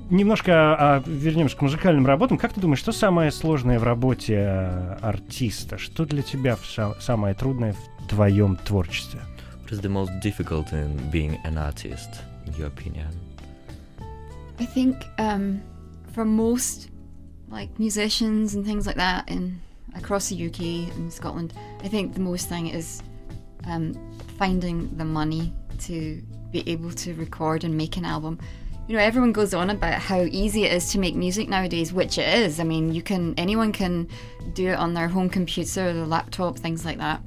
А, 0.09 0.15
Немножко 0.15 0.53
а, 0.53 1.03
вернемся 1.07 1.57
к 1.57 1.63
музыкальным 1.63 2.07
работам. 2.07 2.39
Как 2.39 2.53
ты 2.53 2.61
думаешь, 2.61 2.79
что 2.79 2.93
самое 2.93 3.31
сложное 3.31 3.79
в 3.79 3.83
работе 3.83 4.35
э, 4.35 4.99
артиста? 5.03 5.79
Что 5.79 6.05
для 6.05 6.23
тебя 6.23 6.57
в 6.57 6.63
са- 6.63 7.01
самое 7.01 7.35
трудное 7.35 7.73
в 7.75 8.09
твоем 8.09 8.57
творчестве? 8.57 9.21
What 9.65 9.73
is 9.73 9.81
the 9.81 9.91
most 9.91 10.21
difficult 10.23 10.73
in 10.73 11.11
being 11.11 11.37
an 11.45 11.59
artist, 11.59 12.21
in 12.47 12.55
your 12.57 12.69
opinion? 12.69 13.09
I 14.61 14.65
think 14.65 14.97
um, 15.19 15.61
for 16.15 16.25
most 16.25 16.89
like 17.51 17.69
musicians 17.79 18.55
and 18.55 18.65
things 18.65 18.87
like 18.87 18.97
that 18.97 19.29
in 19.29 19.61
across 19.97 20.29
the 20.29 20.37
UK 20.37 20.95
and 20.97 21.13
Scotland, 21.13 21.53
I 21.83 21.89
think 21.89 22.15
the 22.15 22.21
most 22.21 22.49
thing 22.49 22.69
is 22.69 23.03
um, 23.67 23.95
finding 24.39 24.97
the 24.97 25.05
money 25.05 25.53
to 25.87 26.23
be 26.53 26.63
able 26.71 26.93
to 26.93 27.13
record 27.15 27.65
and 27.65 27.77
make 27.77 27.97
an 27.97 28.05
album. 28.05 28.39
You 28.89 28.97
know, 28.97 29.03
everyone 29.03 29.33
goes 29.33 29.53
on 29.53 29.71
about 29.71 30.01
how 30.01 30.21
easy 30.21 30.65
it 30.65 30.73
is 30.73 30.93
to 30.93 31.01
make 31.01 31.17
music 31.17 31.49
nowadays, 31.49 31.93
which 31.93 32.19
it 32.19 32.39
is. 32.39 32.61
I 32.61 32.65
mean, 32.65 32.93
you 32.93 33.03
can 33.03 33.35
anyone 33.37 33.73
can 33.73 34.09
do 34.55 34.69
it 34.69 34.79
on 34.79 34.95
their 34.95 35.09
home 35.09 35.29
computer, 35.29 35.93
their 35.93 36.07
laptop, 36.07 36.57
things 36.57 36.85
like 36.85 36.99
that 36.99 37.21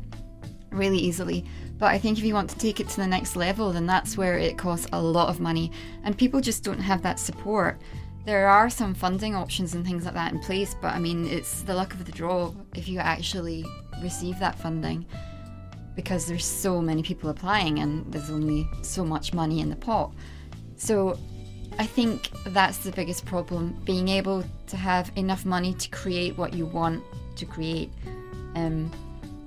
really 0.72 0.98
easily. 0.98 1.44
But 1.78 1.88
I 1.88 1.98
think 1.98 2.18
if 2.18 2.24
you 2.24 2.34
want 2.34 2.50
to 2.52 2.58
take 2.58 2.80
it 2.80 2.88
to 2.90 2.96
the 2.98 3.08
next 3.08 3.36
level, 3.36 3.74
then 3.74 3.86
that's 3.86 4.18
where 4.18 4.38
it 4.38 4.58
costs 4.58 4.88
a 4.94 5.02
lot 5.02 5.28
of 5.28 5.42
money. 5.42 5.72
And 6.06 6.18
people 6.18 6.40
just 6.40 6.64
don't 6.64 6.80
have 6.80 7.02
that 7.04 7.20
support. 7.20 7.82
There 8.26 8.48
are 8.48 8.70
some 8.70 8.94
funding 8.94 9.36
options 9.36 9.76
and 9.76 9.86
things 9.86 10.06
like 10.06 10.14
that 10.14 10.32
in 10.32 10.40
place, 10.40 10.76
but 10.82 10.94
I 10.94 11.00
mean, 11.00 11.28
it's 11.28 11.64
the 11.64 11.74
luck 11.74 11.94
of 11.94 12.06
the 12.06 12.12
draw 12.12 12.54
if 12.76 12.88
you 12.88 13.00
actually 13.00 13.66
receive 14.02 14.40
that 14.40 14.58
funding 14.60 15.06
because 15.96 16.26
there's 16.26 16.46
so 16.46 16.82
many 16.82 17.04
people 17.04 17.30
applying 17.30 17.80
and 17.80 18.10
there's 18.14 18.30
only 18.30 18.70
so 18.82 19.04
much 19.04 19.34
money 19.34 19.60
in 19.60 19.70
the 19.70 19.76
pot. 19.76 20.14
So 20.78 21.18
I 21.80 21.86
think 21.86 22.30
that's 22.48 22.80
the 22.80 22.92
biggest 22.92 23.26
problem 23.26 23.82
being 23.86 24.10
able 24.10 24.44
to 24.68 24.76
have 24.76 25.14
enough 25.16 25.46
money 25.46 25.74
to 25.76 25.90
create 25.90 26.38
what 26.38 26.54
you 26.54 26.66
want 26.66 27.02
to 27.38 27.46
create. 27.46 27.90
Um, 28.56 28.92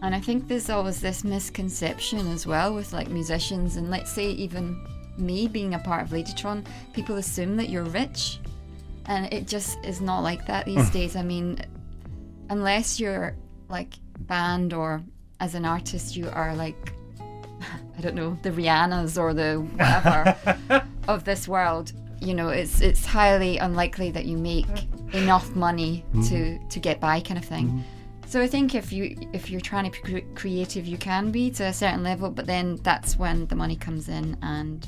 and 0.01 0.14
I 0.14 0.18
think 0.18 0.49
there's 0.49 0.71
always 0.71 1.03
this 1.03 1.25
misconception 1.25 2.27
as 2.29 2.47
well 2.47 2.75
with 2.75 2.95
like 2.95 3.09
musicians, 3.09 3.77
and 3.77 3.90
let's 3.90 4.11
say 4.11 4.31
even 4.31 4.83
me 5.18 5.47
being 5.47 5.75
a 5.75 5.79
part 5.79 6.05
of 6.05 6.09
Ladytron, 6.09 6.64
people 6.95 7.16
assume 7.16 7.55
that 7.59 7.68
you're 7.68 7.85
rich. 7.85 8.40
And 9.05 9.31
it 9.31 9.47
just 9.47 9.79
is 9.85 10.01
not 10.01 10.21
like 10.21 10.47
that 10.47 10.64
these 10.64 10.88
days. 10.88 11.16
I 11.16 11.23
mean, 11.23 11.59
unless 12.49 12.99
you're 12.99 13.37
like 13.68 13.92
band 14.21 14.73
or 14.73 15.03
as 15.40 15.55
an 15.55 15.66
artist, 15.66 16.16
you 16.16 16.31
are 16.31 16.57
like, 16.57 16.95
I 17.99 18.01
don't 18.01 18.14
know, 18.14 18.38
the 18.40 18.51
Rihannas 18.51 19.21
or 19.21 19.35
the 19.35 19.57
whatever 19.57 20.83
of 21.09 21.25
this 21.25 21.47
world 21.47 21.92
You 22.22 22.34
know, 22.34 22.50
it's 22.50 22.82
it's 22.82 23.06
highly 23.06 23.58
unlikely 23.60 24.12
that 24.12 24.26
you 24.26 24.38
make 24.38 24.65
enough 25.13 25.56
money 25.56 26.04
to 26.30 26.58
to 26.70 26.80
get 26.80 27.00
by, 27.00 27.20
kind 27.22 27.38
of 27.38 27.46
thing. 27.46 27.84
So 28.28 28.41
I 28.41 28.48
think 28.48 28.74
if 28.76 28.91
you 28.91 29.15
if 29.34 29.50
you're 29.50 29.62
trying 29.62 29.89
to 29.89 29.91
be 29.91 30.00
cre- 30.22 30.28
creative, 30.36 30.86
you 30.86 30.98
can 30.98 31.32
be 31.32 31.50
to 31.52 31.63
a 31.65 31.74
certain 31.74 32.04
level, 32.04 32.30
but 32.32 32.46
then 32.46 32.78
that's 32.84 33.17
when 33.17 33.46
the 33.48 33.56
money 33.56 33.76
comes 33.78 34.10
in, 34.10 34.36
and 34.41 34.86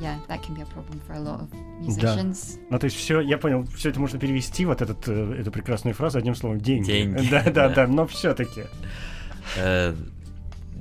yeah, 0.00 0.16
that 0.28 0.42
can 0.42 0.54
be 0.54 0.62
a 0.62 0.66
problem 0.66 1.00
for 1.06 1.14
a 1.14 1.20
lot 1.20 1.40
of 1.40 1.48
musicians. 1.80 2.58
Ну, 2.70 2.78
то 2.78 2.86
есть 2.86 2.96
все, 2.96 3.20
я 3.20 3.38
понял, 3.38 3.66
все 3.74 3.90
это 3.90 3.98
можно 4.00 4.18
перевести, 4.18 4.64
вот 4.64 4.80
этот, 4.82 5.08
э, 5.08 5.40
эту 5.40 5.50
прекрасную 5.50 5.94
фразу 5.94 6.18
одним 6.18 6.34
словом, 6.34 6.60
деньги. 6.60 6.86
Деньги, 6.86 7.28
Да, 7.30 7.42
да, 7.42 7.50
да. 7.50 7.68
да, 7.68 7.86
но 7.86 8.06
все-таки. 8.06 8.64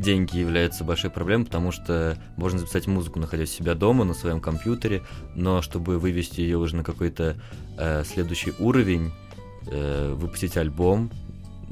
Деньги 0.01 0.39
являются 0.39 0.83
большой 0.83 1.11
проблемой, 1.11 1.45
потому 1.45 1.73
что 1.73 2.17
можно 2.39 2.59
записать 2.59 2.87
музыку, 2.87 3.19
находясь 3.19 3.53
у 3.53 3.59
себя 3.59 3.75
дома, 3.75 4.05
на 4.05 4.15
своем 4.15 4.41
компьютере, 4.41 5.03
но 5.35 5.61
чтобы 5.61 5.99
вывести 5.99 6.41
ее 6.41 6.57
уже 6.57 6.75
на 6.75 6.83
какой-то 6.83 7.37
э, 7.77 8.03
следующий 8.05 8.55
уровень, 8.59 9.13
э, 9.67 10.15
выпустить 10.15 10.57
альбом, 10.57 11.11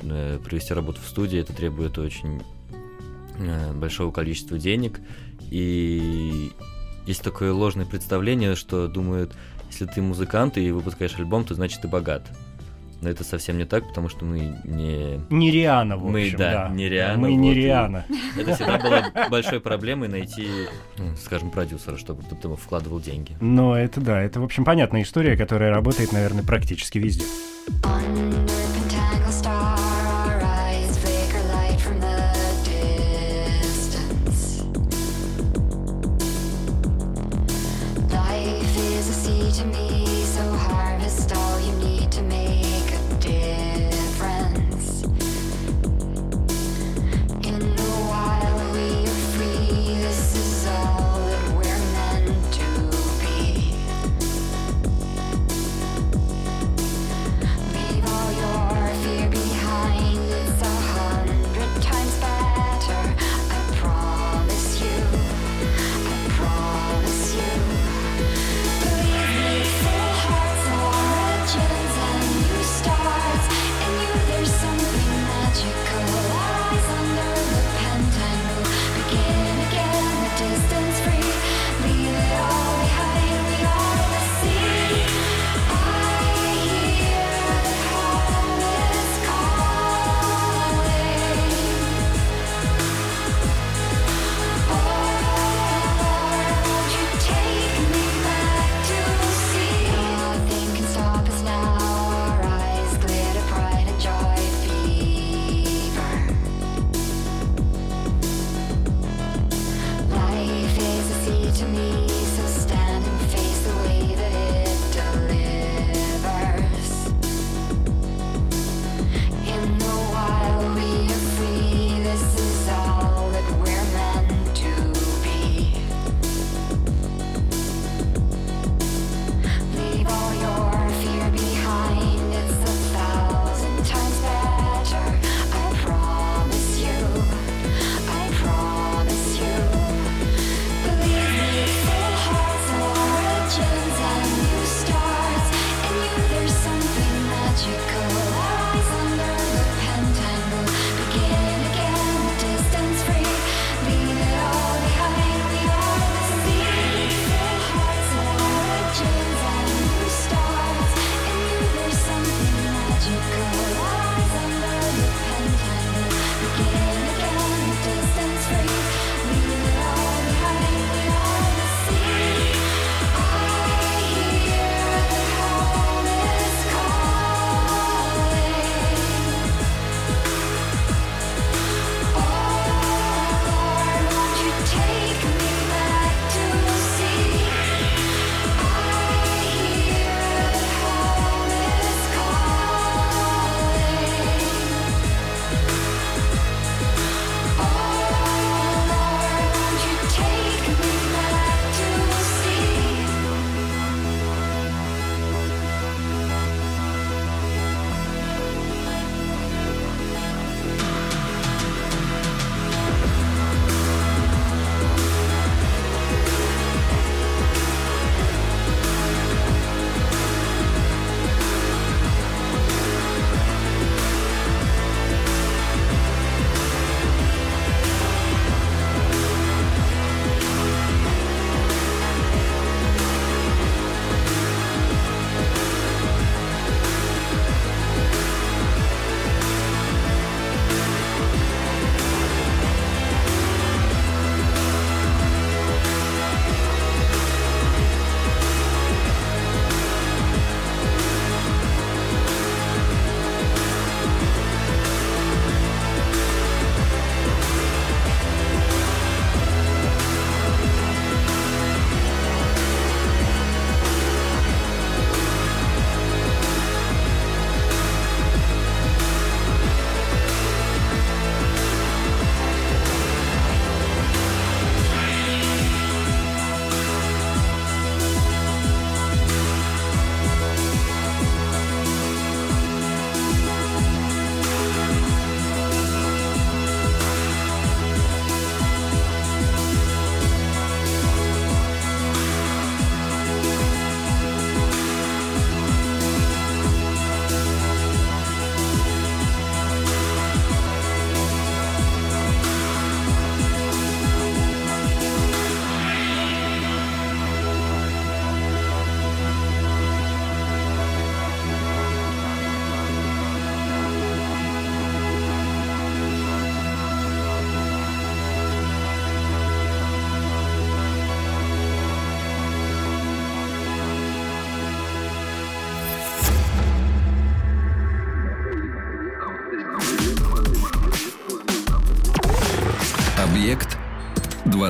э, 0.02 0.38
провести 0.44 0.74
работу 0.74 1.00
в 1.00 1.08
студии, 1.08 1.38
это 1.38 1.54
требует 1.54 1.96
очень 1.96 2.42
э, 3.38 3.72
большого 3.72 4.12
количества 4.12 4.58
денег. 4.58 5.00
И 5.50 6.52
есть 7.06 7.22
такое 7.22 7.54
ложное 7.54 7.86
представление, 7.86 8.56
что 8.56 8.88
думают, 8.88 9.34
если 9.70 9.86
ты 9.86 10.02
музыкант 10.02 10.58
и 10.58 10.70
выпускаешь 10.70 11.16
альбом, 11.18 11.46
то 11.46 11.54
значит 11.54 11.80
ты 11.80 11.88
богат. 11.88 12.30
Но 13.00 13.08
это 13.08 13.22
совсем 13.22 13.58
не 13.58 13.64
так, 13.64 13.86
потому 13.86 14.08
что 14.08 14.24
мы 14.24 14.56
не 14.64 15.20
Не 15.30 15.50
Риана, 15.52 15.96
в 15.96 16.04
Мы, 16.10 16.22
общем, 16.24 16.38
да, 16.38 16.68
да. 16.68 16.74
не 16.74 16.88
Риана, 16.88 17.18
Мы 17.18 17.34
не 17.34 17.48
вот, 17.50 17.56
и- 17.56 17.60
Риана. 17.60 18.04
это 18.36 18.54
всегда 18.56 18.78
было 18.78 19.28
большой 19.30 19.60
проблемой 19.60 20.08
найти, 20.08 20.48
ну, 20.96 21.14
скажем, 21.16 21.50
продюсера, 21.50 21.96
чтобы 21.96 22.22
кто-то 22.24 22.56
вкладывал 22.56 23.00
деньги. 23.00 23.36
Но 23.40 23.76
это 23.78 24.00
да, 24.00 24.20
это, 24.20 24.40
в 24.40 24.44
общем, 24.44 24.64
понятная 24.64 25.02
история, 25.02 25.36
которая 25.36 25.70
работает, 25.72 26.12
наверное, 26.12 26.42
практически 26.42 26.98
везде. 26.98 27.24
Under 27.82 29.28
star, 29.30 29.78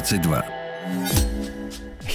22. 0.01 0.48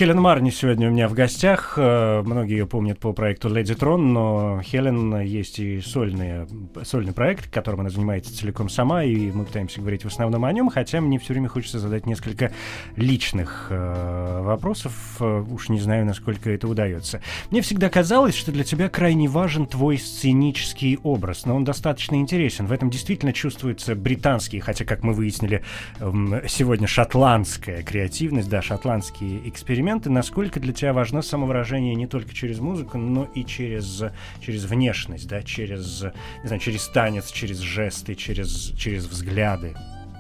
Хелен 0.03 0.19
Марни 0.19 0.49
сегодня 0.49 0.89
у 0.89 0.91
меня 0.91 1.07
в 1.07 1.13
гостях. 1.13 1.75
Э, 1.77 2.23
Многие 2.25 2.57
ее 2.57 2.67
помнят 2.67 2.99
по 2.99 3.13
проекту 3.13 3.47
Леди 3.47 3.73
Трон, 3.73 4.11
но 4.11 4.61
Хелен 4.61 5.21
есть 5.21 5.59
и 5.59 5.79
сольные, 5.79 6.45
сольный 6.83 7.13
проект, 7.13 7.49
которым 7.49 7.79
она 7.79 7.89
занимается 7.89 8.35
целиком 8.35 8.67
сама, 8.67 9.05
и 9.05 9.31
мы 9.31 9.45
пытаемся 9.45 9.79
говорить 9.79 10.03
в 10.03 10.07
основном 10.07 10.43
о 10.43 10.51
нем, 10.51 10.69
хотя 10.69 10.99
мне 10.99 11.19
все 11.19 11.31
время 11.31 11.47
хочется 11.47 11.79
задать 11.79 12.05
несколько 12.05 12.51
личных 12.97 13.67
э, 13.69 14.41
вопросов. 14.41 14.93
Э, 15.21 15.41
Уж 15.49 15.69
не 15.69 15.79
знаю, 15.79 16.05
насколько 16.05 16.51
это 16.51 16.67
удается. 16.67 17.21
Мне 17.49 17.61
всегда 17.61 17.87
казалось, 17.87 18.35
что 18.35 18.51
для 18.51 18.65
тебя 18.65 18.89
крайне 18.89 19.29
важен 19.29 19.67
твой 19.67 19.97
сценический 19.97 20.99
образ, 21.01 21.45
но 21.45 21.55
он 21.55 21.63
достаточно 21.63 22.15
интересен. 22.15 22.65
В 22.65 22.73
этом 22.73 22.89
действительно 22.89 23.31
чувствуется 23.31 23.95
британский, 23.95 24.59
хотя, 24.59 24.83
как 24.83 25.01
мы 25.01 25.13
выяснили, 25.13 25.63
эм, 26.01 26.41
сегодня 26.49 26.87
шотландская 26.87 27.83
креативность, 27.83 28.49
да, 28.49 28.61
шотландские 28.61 29.47
эксперименты. 29.47 29.92
Насколько 30.05 30.59
для 30.59 30.73
тебя 30.73 30.93
важно 30.93 31.21
самовыражение 31.21 31.95
не 31.95 32.07
только 32.07 32.33
через 32.33 32.59
музыку, 32.59 32.97
но 32.97 33.25
и 33.35 33.43
через, 33.45 34.03
через 34.39 34.65
внешность, 34.65 35.27
да, 35.27 35.41
через, 35.41 36.03
не 36.41 36.47
знаю, 36.47 36.61
через 36.61 36.87
танец, 36.87 37.31
через 37.31 37.59
жесты, 37.59 38.15
через, 38.15 38.73
через 38.77 39.05
взгляды, 39.05 39.75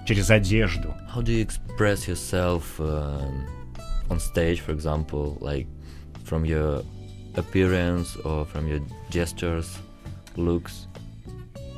через 0.05 0.29
одежду. 0.29 0.93
How 1.13 1.21
do 1.21 1.31
you 1.31 1.41
express 1.41 2.07
yourself 2.07 2.79
um, 2.79 3.45
on 4.09 4.19
stage, 4.19 4.61
for 4.61 4.71
example, 4.71 5.37
like 5.41 5.67
from 6.23 6.45
your 6.45 6.83
appearance 7.35 8.15
or 8.23 8.45
from 8.45 8.67
your 8.67 8.81
gestures, 9.09 9.79
looks? 10.35 10.87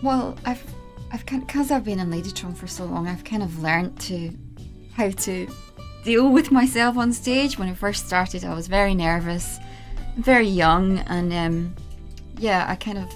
Well, 0.01 0.37
I've, 0.45 0.63
I've 1.11 1.25
kind 1.25 1.45
because 1.45 1.71
I've 1.71 1.83
been 1.83 1.99
in 1.99 2.09
Ladytron 2.09 2.55
for 2.55 2.67
so 2.67 2.85
long, 2.85 3.07
I've 3.07 3.23
kind 3.23 3.43
of 3.43 3.61
learned 3.61 3.99
to 4.01 4.31
how 4.95 5.09
to 5.09 5.47
deal 6.05 6.29
with 6.29 6.51
myself 6.51 6.97
on 6.97 7.11
stage. 7.11 7.57
When 7.57 7.67
I 7.67 7.73
first 7.73 8.07
started, 8.07 8.45
I 8.45 8.53
was 8.53 8.67
very 8.67 8.93
nervous, 8.93 9.59
very 10.17 10.47
young, 10.47 10.99
and 10.99 11.33
um, 11.33 11.75
yeah, 12.37 12.65
I 12.69 12.75
kind 12.75 12.99
of 12.99 13.11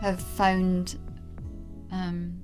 have 0.00 0.20
found 0.20 0.96
um, 1.90 2.40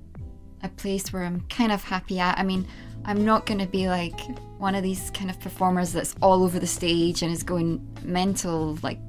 a 0.61 0.69
place 0.69 1.11
where 1.11 1.23
I'm 1.23 1.41
kind 1.49 1.71
of 1.71 1.81
happy 1.83 2.19
at. 2.19 2.37
I 2.37 2.43
mean, 2.43 2.67
I'm 3.05 3.25
not 3.25 3.45
going 3.45 3.59
to 3.59 3.65
be 3.65 3.87
like 3.87 4.19
one 4.59 4.75
of 4.75 4.83
these 4.83 5.09
kind 5.11 5.29
of 5.29 5.39
performers 5.39 5.93
that's 5.93 6.15
all 6.21 6.43
over 6.43 6.59
the 6.59 6.67
stage 6.67 7.21
and 7.21 7.31
is 7.31 7.43
going 7.43 7.85
mental. 8.03 8.77
Like, 8.83 8.99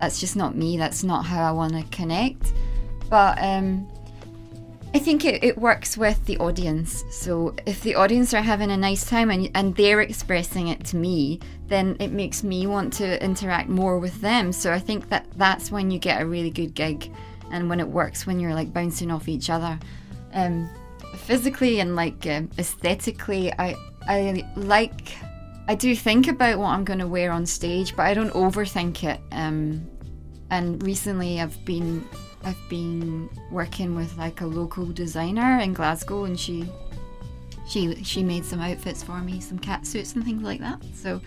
that's 0.00 0.20
just 0.20 0.36
not 0.36 0.54
me. 0.54 0.76
That's 0.76 1.02
not 1.02 1.24
how 1.24 1.48
I 1.48 1.52
want 1.52 1.72
to 1.72 1.82
connect. 1.96 2.52
But 3.08 3.38
um, 3.42 3.88
I 4.94 4.98
think 4.98 5.26
it, 5.26 5.44
it 5.44 5.58
works 5.58 5.98
with 5.98 6.24
the 6.24 6.38
audience. 6.38 7.04
So 7.10 7.54
if 7.66 7.82
the 7.82 7.94
audience 7.94 8.32
are 8.32 8.40
having 8.40 8.70
a 8.70 8.76
nice 8.76 9.04
time 9.04 9.30
and, 9.30 9.50
and 9.54 9.76
they're 9.76 10.00
expressing 10.00 10.68
it 10.68 10.84
to 10.86 10.96
me, 10.96 11.40
then 11.66 11.96
it 12.00 12.10
makes 12.10 12.42
me 12.42 12.66
want 12.66 12.94
to 12.94 13.22
interact 13.22 13.68
more 13.68 13.98
with 13.98 14.18
them. 14.22 14.50
So 14.50 14.72
I 14.72 14.78
think 14.78 15.10
that 15.10 15.26
that's 15.36 15.70
when 15.70 15.90
you 15.90 15.98
get 15.98 16.22
a 16.22 16.26
really 16.26 16.50
good 16.50 16.74
gig 16.74 17.12
and 17.50 17.68
when 17.68 17.80
it 17.80 17.88
works 17.88 18.26
when 18.26 18.40
you're 18.40 18.54
like 18.54 18.72
bouncing 18.72 19.10
off 19.10 19.28
each 19.28 19.50
other. 19.50 19.78
Um, 20.32 20.70
physically 21.16 21.80
and 21.80 21.94
like 21.94 22.26
um, 22.26 22.50
aesthetically, 22.58 23.52
I, 23.58 23.76
I 24.06 24.50
like, 24.56 25.12
I 25.68 25.74
do 25.74 25.94
think 25.94 26.28
about 26.28 26.58
what 26.58 26.68
I'm 26.68 26.84
going 26.84 27.00
to 27.00 27.06
wear 27.06 27.30
on 27.30 27.44
stage, 27.44 27.94
but 27.94 28.06
I 28.06 28.14
don't 28.14 28.32
overthink 28.32 29.04
it. 29.04 29.20
Um, 29.32 29.86
and 30.50 30.82
recently 30.82 31.42
I've 31.42 31.62
been 31.66 32.08
I've 32.43 32.69
been 32.69 33.29
working 33.51 33.95
with 33.95 34.17
like 34.17 34.41
a 34.41 34.45
local 34.45 34.85
designer 34.85 35.59
in 35.59 35.73
Glasgow 35.73 36.25
and 36.25 36.39
she 36.39 36.69
she 37.67 38.03
she 38.03 38.23
made 38.23 38.45
some 38.45 38.59
outfits 38.59 39.03
for 39.03 39.19
me, 39.19 39.39
some 39.39 39.59
cat 39.59 39.87
suits 39.87 40.15
and 40.15 40.23
things 40.23 40.43
like 40.43 40.59
that. 40.59 40.81
So 40.93 41.21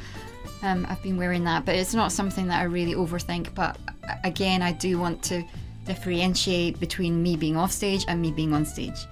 um, 0.63 0.87
I've 0.89 1.03
been 1.03 1.17
wearing 1.17 1.45
that, 1.45 1.65
but 1.65 1.75
it's 1.75 1.95
not 1.95 2.13
something 2.13 2.47
that 2.49 2.61
I 2.61 2.65
really 2.65 2.95
overthink. 2.95 3.55
But 3.55 3.79
uh, 4.09 4.15
again, 4.25 4.63
I 4.63 4.73
do 4.73 4.99
want 4.99 5.23
to 5.25 5.43
differentiate 5.87 6.79
between 6.81 7.23
me 7.23 7.37
being 7.37 7.57
off 7.57 7.73
stage 7.73 8.05
and 8.09 8.21
me 8.21 8.31
being 8.31 8.53
on 8.53 8.65
stage, 8.65 9.07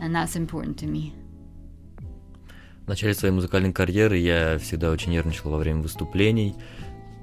and 0.00 0.14
that's 0.14 0.36
important 0.36 0.78
to 0.78 0.86
me. 0.86 1.12
В 2.86 2.88
начале 2.88 3.14
своей 3.14 3.32
музыкальной 3.32 3.72
карьеры 3.72 4.16
я 4.16 4.58
всегда 4.58 4.90
очень 4.90 5.12
нервничал 5.12 5.50
во 5.50 5.58
время 5.58 5.80
выступлений, 5.80 6.56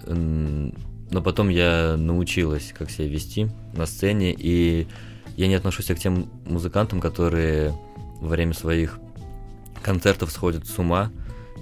м, 0.05 0.73
Но 1.12 1.20
потом 1.20 1.50
я 1.50 1.96
научилась, 1.96 2.72
как 2.76 2.90
себя 2.90 3.06
вести 3.06 3.48
на 3.74 3.86
сцене, 3.86 4.34
и 4.36 4.86
я 5.36 5.46
не 5.46 5.54
отношусь 5.54 5.86
к 5.86 5.98
тем 5.98 6.28
музыкантам, 6.46 7.00
которые 7.00 7.74
во 8.20 8.28
время 8.28 8.54
своих 8.54 8.98
концертов 9.82 10.32
сходят 10.32 10.66
с 10.66 10.78
ума. 10.78 11.10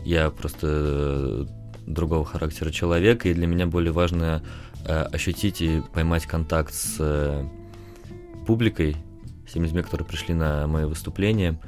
Я 0.04 0.30
просто 0.30 0.66
э, 0.70 1.46
другого 1.86 2.24
характера 2.24 2.70
человек, 2.70 3.26
и 3.26 3.34
для 3.34 3.48
меня 3.48 3.66
более 3.66 3.92
важно 3.92 4.42
э, 4.86 5.02
ощутить 5.02 5.60
и 5.60 5.82
поймать 5.92 6.26
контакт 6.26 6.72
с 6.72 6.96
э, 7.00 7.44
публикой, 8.46 8.96
с 9.48 9.52
теми 9.52 9.64
людьми, 9.64 9.82
которые 9.82 10.06
пришли 10.06 10.32
на 10.32 10.68
мои 10.68 10.84
выступления. 10.84 11.58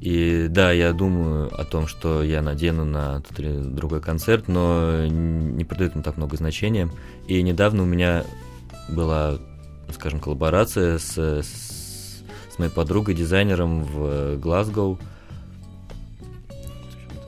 И 0.00 0.46
да, 0.50 0.72
я 0.72 0.92
думаю 0.92 1.50
о 1.58 1.64
том, 1.64 1.86
что 1.86 2.22
я 2.22 2.42
надену 2.42 2.84
на 2.84 3.20
тот 3.22 3.38
или 3.40 3.56
другой 3.62 4.00
концерт, 4.00 4.46
но 4.46 5.06
не 5.06 5.64
придаю 5.64 5.88
этому 5.90 6.04
так 6.04 6.16
много 6.18 6.36
значения. 6.36 6.90
И 7.26 7.42
недавно 7.42 7.82
у 7.82 7.86
меня 7.86 8.24
была, 8.90 9.38
скажем, 9.92 10.20
коллаборация 10.20 10.98
с, 10.98 11.16
с, 11.16 12.22
с 12.50 12.58
моей 12.58 12.70
подругой, 12.70 13.14
дизайнером 13.14 13.84
в 13.84 14.36
Глазгоу. 14.36 14.98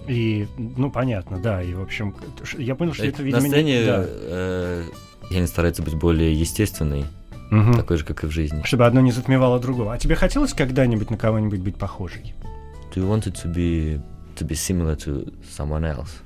И, 0.07 0.47
ну, 0.57 0.91
понятно, 0.91 1.39
да, 1.39 1.63
и, 1.63 1.75
в 1.75 1.83
общем, 1.83 2.15
я 2.57 2.75
понял, 2.75 2.95
что 2.95 3.07
это, 3.07 3.21
на 3.21 3.25
видимо, 3.27 3.43
не- 3.43 3.49
сцене 3.51 3.85
да. 3.85 4.05
э, 4.07 4.85
я 5.31 5.41
не 5.41 5.47
старается 5.47 5.83
быть 5.83 5.95
более 5.97 6.33
естественной, 6.33 7.05
Мгм. 7.51 7.75
такой 7.75 7.99
же, 7.99 8.05
как 8.05 8.25
и 8.25 8.27
в 8.27 8.31
жизни. 8.31 8.63
Чтобы 8.65 8.87
одно 8.87 9.01
не 9.03 9.13
затмевало 9.13 9.59
другого. 9.61 9.93
А 9.93 9.99
тебе 9.99 10.15
хотелось 10.15 10.55
когда-нибудь 10.55 11.11
на 11.11 11.19
кого-нибудь 11.19 11.61
быть 11.61 11.77
похожей? 11.77 12.35
Do 12.98 13.02
you 13.02 13.08
want 13.08 13.26
it 13.28 13.36
to 13.42 13.48
be 13.48 14.00
to 14.36 14.46
be 14.46 14.56
similar 14.56 14.96
to 14.96 15.32
someone 15.44 15.84
else 15.86 16.22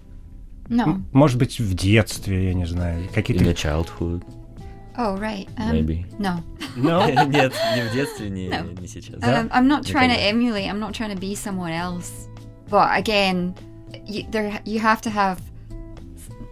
No. 0.70 0.84
М, 0.86 1.06
Может 1.14 1.38
быть, 1.38 1.60
в 1.60 1.74
детстве, 1.76 2.48
я 2.50 2.54
не 2.54 2.66
знаю, 2.66 3.06
in 3.06 3.14
какие-то... 3.14 3.44
your 3.44 3.54
childhood? 3.54 4.24
Oh 4.98 5.16
right. 5.18 5.48
Um, 5.58 5.72
Maybe. 5.72 6.06
No. 6.20 6.44
No? 6.76 7.08
Нет, 7.28 7.54
не 7.76 7.84
в 7.90 7.94
детстве, 7.94 8.30
не, 8.30 8.50
No. 8.50 8.80
не 8.82 8.88
сейчас. 8.88 9.16
Um, 9.22 9.50
I'm 9.52 9.68
not 9.68 9.84
trying 9.86 10.10
to 10.10 10.16
Никогда. 10.18 10.30
emulate. 10.30 10.70
I'm 10.70 10.80
not 10.80 10.94
trying 10.94 11.14
to 11.16 11.20
be 11.20 11.36
someone 11.36 11.72
else. 11.72 12.28
But 12.70 12.98
again, 12.98 13.54
you, 14.06 14.26
there 14.32 14.60
you 14.66 14.80
have 14.80 15.02
to 15.04 15.10
have 15.10 15.40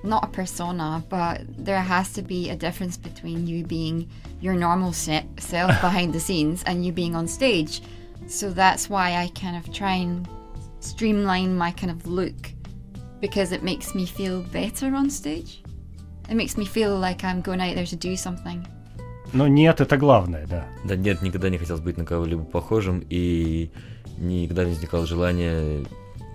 not 0.03 0.23
a 0.23 0.27
persona, 0.27 1.03
but 1.09 1.41
there 1.57 1.81
has 1.81 2.13
to 2.13 2.21
be 2.21 2.49
a 2.51 2.55
difference 2.55 2.95
between 2.95 3.47
you 3.47 3.65
being 3.65 4.07
your 4.39 4.53
normal 4.53 4.93
se- 4.93 5.25
self 5.39 5.71
behind 5.81 6.13
the 6.13 6.19
scenes 6.21 6.63
and 6.67 6.85
you 6.85 6.93
being 6.93 7.15
on 7.15 7.27
stage. 7.27 7.81
So 8.29 8.49
that's 8.49 8.89
why 8.89 9.15
I 9.15 9.29
kind 9.39 9.55
of 9.55 9.71
try 9.71 9.93
and 9.93 10.27
streamline 10.79 11.55
my 11.55 11.71
kind 11.71 11.91
of 11.91 12.05
look 12.07 12.53
because 13.19 13.51
it 13.51 13.63
makes 13.63 13.95
me 13.95 14.05
feel 14.05 14.41
better 14.41 14.93
on 14.95 15.09
stage. 15.09 15.63
It 16.29 16.35
makes 16.35 16.57
me 16.57 16.65
feel 16.65 16.97
like 16.97 17.23
I'm 17.23 17.41
going 17.41 17.61
out 17.61 17.75
there 17.75 17.85
to 17.85 17.95
do 17.95 18.15
something. 18.15 18.65
Но 19.33 19.47
нет, 19.47 19.81
это 19.81 19.97
главное, 19.97 20.47
да. 20.47 20.65
Да 20.85 20.95
нет, 20.95 21.21
никогда 21.21 21.49
не 21.49 21.57
хотелось 21.57 21.81
быть 21.81 21.97
на 21.97 22.05
кого-либо 22.05 22.43
похожим, 22.43 23.03
и 23.09 23.69
никогда 24.17 24.63
не 24.63 24.71
возникало 24.71 25.05
желания 25.05 25.85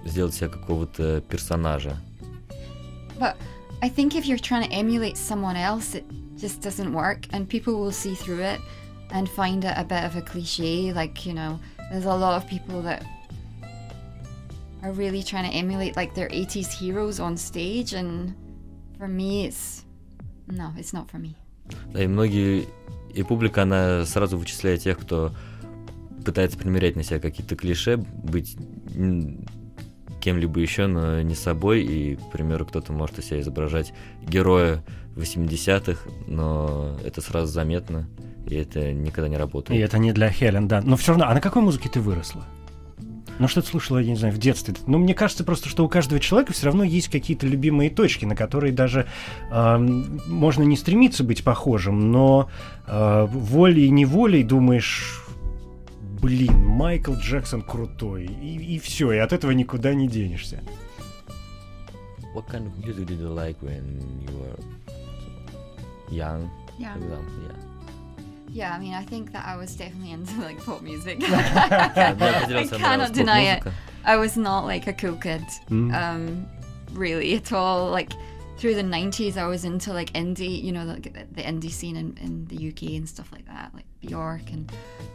сделать 0.04 0.34
себя 0.34 0.48
какого-то 0.48 1.22
персонажа. 1.22 1.96
But 3.18 3.36
I 3.82 3.88
think 3.88 4.14
if 4.14 4.26
you're 4.26 4.38
trying 4.38 4.68
to 4.68 4.72
emulate 4.72 5.16
someone 5.16 5.56
else, 5.56 5.94
it 5.94 6.04
just 6.36 6.60
doesn't 6.62 6.92
work, 6.92 7.26
and 7.32 7.48
people 7.48 7.74
will 7.74 7.92
see 7.92 8.14
through 8.14 8.40
it 8.40 8.60
and 9.12 9.28
find 9.28 9.64
it 9.64 9.74
a 9.76 9.84
bit 9.84 10.04
of 10.04 10.16
a 10.16 10.22
cliche. 10.22 10.92
Like, 10.92 11.26
you 11.26 11.34
know, 11.34 11.58
there's 11.91 12.05
a 12.05 12.15
lot 12.15 12.35
of 12.37 12.47
people 12.47 12.81
that 12.83 13.03
are 14.83 14.91
really 14.91 15.23
trying 15.23 15.49
to 15.49 15.55
emulate 15.55 15.95
like 15.95 16.13
their 16.13 16.29
80s 16.29 16.71
heroes 16.71 17.19
on 17.19 17.37
stage, 17.37 17.93
and 17.93 18.33
for 18.97 19.07
me, 19.07 19.47
it's 19.47 19.83
no, 20.47 20.71
it's 20.77 20.93
not 20.93 21.09
for 21.09 21.17
me. 21.19 21.35
Да, 21.93 22.03
и 22.03 22.07
многие, 22.07 22.67
и 23.13 23.23
публика, 23.23 23.63
она 23.63 24.05
сразу 24.05 24.37
вычисляет 24.37 24.81
тех, 24.81 24.99
кто 24.99 25.33
пытается 26.23 26.57
примерять 26.57 26.95
на 26.95 27.03
себя 27.03 27.19
какие-то 27.19 27.55
клише, 27.55 27.97
быть 27.97 28.57
кем-либо 30.21 30.59
еще, 30.59 30.87
но 30.87 31.21
не 31.21 31.35
собой. 31.35 31.83
И, 31.83 32.15
к 32.15 32.31
примеру, 32.31 32.65
кто-то 32.65 32.91
может 32.91 33.19
из 33.19 33.25
себя 33.25 33.41
изображать 33.41 33.93
героя 34.27 34.83
80-х, 35.15 36.09
но 36.27 36.97
это 37.03 37.21
сразу 37.21 37.51
заметно, 37.51 38.07
и 38.47 38.55
это 38.55 38.93
никогда 38.93 39.27
не 39.27 39.35
И 39.35 39.37
работает. 39.37 39.81
это 39.83 39.97
не 39.97 40.13
для 40.13 40.29
Хелен, 40.29 40.67
да. 40.67 40.81
Но 40.81 40.95
все 40.97 41.11
равно, 41.11 41.25
а 41.27 41.33
на 41.33 41.41
какой 41.41 41.61
музыке 41.61 41.89
ты 41.89 41.99
выросла? 41.99 42.45
Ну, 43.37 43.49
что 43.49 43.61
ты 43.61 43.67
слушала, 43.67 43.97
я 43.97 44.11
не 44.11 44.15
знаю, 44.15 44.33
в 44.33 44.37
детстве? 44.37 44.73
Ну, 44.87 44.97
мне 44.97 45.13
кажется 45.13 45.43
просто, 45.43 45.67
что 45.67 45.83
у 45.83 45.89
каждого 45.89 46.21
человека 46.21 46.53
все 46.53 46.67
равно 46.67 46.83
есть 46.83 47.09
какие-то 47.09 47.45
любимые 47.45 47.89
точки, 47.89 48.23
на 48.23 48.35
которые 48.35 48.71
даже 48.71 49.07
эм, 49.51 50.21
можно 50.27 50.63
не 50.63 50.77
стремиться 50.77 51.23
быть 51.23 51.43
похожим, 51.43 52.11
но 52.11 52.49
э, 52.87 53.25
волей 53.25 53.87
и 53.87 53.89
неволей 53.89 54.43
думаешь 54.43 55.21
блин, 56.21 56.65
Майкл 56.65 57.13
Джексон 57.13 57.61
крутой, 57.61 58.25
и, 58.25 58.75
и 58.75 58.79
все, 58.79 59.11
и 59.11 59.17
от 59.17 59.33
этого 59.33 59.51
никуда 59.51 59.93
не 59.93 60.07
денешься. 60.07 60.63
What 62.33 62.47
kind 62.49 62.65
of 62.67 62.77
music 62.83 63.05
did 63.05 63.19
you 63.19 63.29
like 63.29 63.57
when 63.61 63.83
you 64.21 64.37
were 64.37 64.59
young? 66.09 66.49
Yeah. 66.79 66.93
For 66.93 66.99
example, 66.99 67.33
yeah. 67.47 67.64
Yeah, 68.55 68.73
I 68.73 68.79
mean, 68.79 68.93
I 68.93 69.03
think 69.03 69.33
that 69.33 69.45
I 69.45 69.57
was 69.57 69.75
definitely 69.75 70.11
into 70.11 70.39
like 70.39 70.57
pop 70.63 70.81
music. 70.81 71.17
I 71.27 72.65
cannot 72.71 73.11
deny 73.11 73.41
it. 73.41 73.63
I 74.05 74.15
was 74.15 74.37
not 74.37 74.63
like 74.63 74.87
a 74.87 74.93
cool 74.93 75.17
kid, 75.17 75.43
mm. 75.69 75.93
um, 75.93 76.47
really 76.93 77.35
at 77.35 77.51
all. 77.51 77.91
Like 77.91 78.13
through 78.57 78.75
the 78.75 78.81
'90s, 78.81 79.35
I 79.35 79.45
was 79.47 79.65
into 79.65 79.91
like 79.91 80.13
indie, 80.13 80.63
you 80.63 80.71
know, 80.71 80.85
like 80.85 81.03
the 81.03 81.41
indie 81.41 81.69
scene 81.69 81.97
in, 81.97 82.17
in 82.21 82.45
the 82.45 82.69
UK 82.69 82.95
and 82.95 83.09
stuff 83.09 83.29
like 83.33 83.45
that. 83.47 83.71
Like 83.73 83.83
Bjork 84.04 84.50
and 84.52 84.70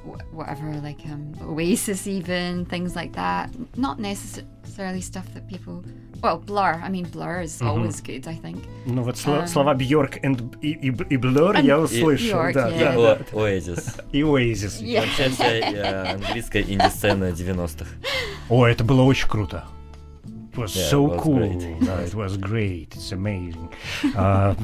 wh- 0.05 0.33
whatever, 0.33 0.71
like 0.81 0.99
um, 1.05 1.33
Oasis, 1.41 2.07
even 2.07 2.65
things 2.65 2.95
like 2.95 3.13
that. 3.13 3.49
Not 3.77 3.99
necessarily 3.99 5.01
stuff 5.01 5.25
that 5.33 5.47
people. 5.47 5.83
Well, 6.21 6.37
Blur. 6.37 6.81
I 6.83 6.89
mean, 6.89 7.05
Blur 7.05 7.41
is 7.41 7.61
always 7.61 8.01
good. 8.01 8.27
I 8.27 8.35
think. 8.35 8.63
Ну 8.85 9.03
вот 9.03 9.15
сло- 9.15 9.41
Эм. 9.41 9.47
слова 9.47 9.73
Бьорк 9.73 10.17
и, 10.17 10.69
и, 10.69 10.87
и 10.87 11.17
Blur 11.17 11.61
я 11.61 11.75
And 11.77 11.83
услышал, 11.83 12.39
Bjork, 12.39 12.53
да, 12.53 12.69
yeah. 12.69 12.79
да, 12.79 12.93
О- 12.93 13.15
да. 13.17 13.25
Oasis. 13.39 14.01
И 14.11 14.21
Oasis. 14.21 14.81
Yeah. 14.81 15.01
Вообще 15.01 15.29
вся 15.29 15.45
э, 15.45 16.13
английская 16.15 16.61
инди-сцена 16.63 17.25
90-х. 17.31 17.85
О, 18.49 18.65
это 18.65 18.83
было 18.83 19.01
очень 19.03 19.27
круто. 19.27 19.65
It 20.52 20.58
was 20.58 20.74
Yeah, 20.74 20.88
so 20.90 21.06
it 21.06 21.10
was 21.12 21.22
cool. 21.22 21.38
great. 21.38 21.80
Да, 21.80 22.02
it 22.02 22.14
was 22.14 22.36
great. 22.36 22.88
It's 22.96 23.12
amazing. 23.12 23.68
А, 24.16 24.56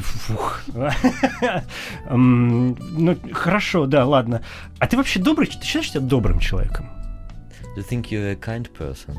Ну, 2.17 3.17
хорошо, 3.33 3.87
да, 3.87 4.05
ладно. 4.05 4.43
А 4.79 4.87
ты 4.87 4.97
вообще 4.97 5.21
добрый? 5.21 5.47
Ты 5.47 5.65
считаешь 5.65 5.91
себя 5.91 6.01
добрым 6.01 6.39
человеком? 6.41 6.89
Do 7.77 7.81
you 7.81 7.89
think 7.89 8.11
you're 8.11 8.33
a 8.33 8.37
kind 8.37 8.69
person? 8.73 9.17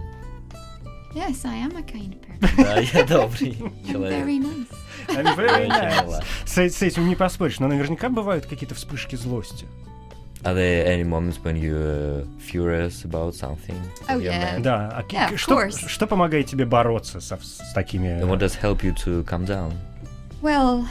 Yes, 1.14 1.46
I 1.46 1.56
am 1.64 1.76
a 1.78 1.82
kind 1.84 2.16
person. 2.40 2.58
Да, 2.58 2.80
я 2.80 3.04
добрый 3.06 3.58
I'm 3.58 3.92
человек. 3.92 4.26
very 4.26 4.40
nice. 4.40 4.68
I'm 5.08 5.36
very 5.38 5.68
nice. 5.68 6.24
с 6.46 6.82
этим 6.82 7.08
не 7.08 7.16
поспоришь, 7.16 7.60
но 7.60 7.68
наверняка 7.68 8.10
бывают 8.10 8.46
какие-то 8.46 8.76
вспышки 8.76 9.16
злости. 9.16 9.66
Are 10.45 10.55
there 10.55 10.85
any 10.87 11.05
moments 11.05 11.39
when 11.45 11.55
you're 11.57 12.25
furious 12.39 13.05
about 13.05 13.35
something? 13.35 13.81
Oh, 14.09 14.19
You're 14.19 14.33
yeah. 14.33 14.55
mad? 14.57 14.63
Да, 14.65 14.89
а 14.93 15.03
к- 15.05 15.13
Yeah, 15.13 15.31
of 15.33 15.39
что, 15.39 15.55
course. 15.55 15.87
что 15.89 16.07
помогает 16.09 16.47
тебе 16.47 16.65
бороться 16.65 17.21
со- 17.21 17.39
с 17.41 17.73
такими... 17.73 18.09
And 18.21 18.29
what 18.29 18.41
does 18.41 18.57
help 18.57 18.83
you 18.83 18.93
to 19.05 19.23
calm 19.23 19.45
down? 19.45 19.73
Well, 20.43 20.85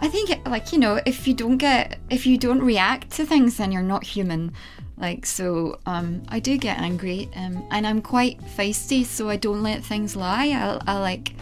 I 0.00 0.08
think 0.08 0.30
like 0.48 0.72
you 0.72 0.78
know, 0.80 1.00
if 1.06 1.28
you 1.28 1.34
don't 1.34 1.58
get 1.58 1.98
if 2.10 2.26
you 2.26 2.36
don't 2.36 2.60
react 2.62 3.10
to 3.16 3.24
things, 3.26 3.58
then 3.58 3.70
you're 3.70 3.82
not 3.82 4.02
human. 4.02 4.52
Like 4.98 5.24
so, 5.24 5.78
um, 5.86 6.22
I 6.28 6.40
do 6.40 6.56
get 6.58 6.78
angry, 6.80 7.28
um, 7.36 7.62
and 7.70 7.86
I'm 7.86 8.02
quite 8.02 8.40
feisty, 8.56 9.04
so 9.04 9.30
I 9.30 9.36
don't 9.36 9.62
let 9.62 9.84
things 9.84 10.16
lie. 10.16 10.48
I, 10.48 10.80
I 10.86 10.98
like, 10.98 11.32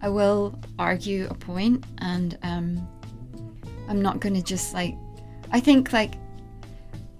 I 0.00 0.08
will 0.08 0.56
argue 0.78 1.26
a 1.28 1.34
point, 1.34 1.84
and 1.98 2.38
um, 2.42 2.86
I'm 3.88 4.00
not 4.00 4.20
gonna 4.20 4.40
just 4.42 4.72
like. 4.74 4.94
I 5.50 5.58
think 5.60 5.92
like 5.92 6.14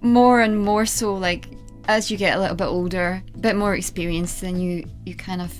more 0.02 0.40
and 0.40 0.58
more 0.58 0.86
so 0.86 1.14
like 1.14 1.48
as 1.88 2.10
you 2.10 2.16
get 2.16 2.36
a 2.36 2.40
little 2.40 2.56
bit 2.56 2.66
older, 2.66 3.22
a 3.34 3.38
bit 3.38 3.56
more 3.56 3.74
experienced, 3.74 4.40
then 4.40 4.60
you 4.60 4.88
you 5.04 5.14
kind 5.14 5.42
of 5.42 5.52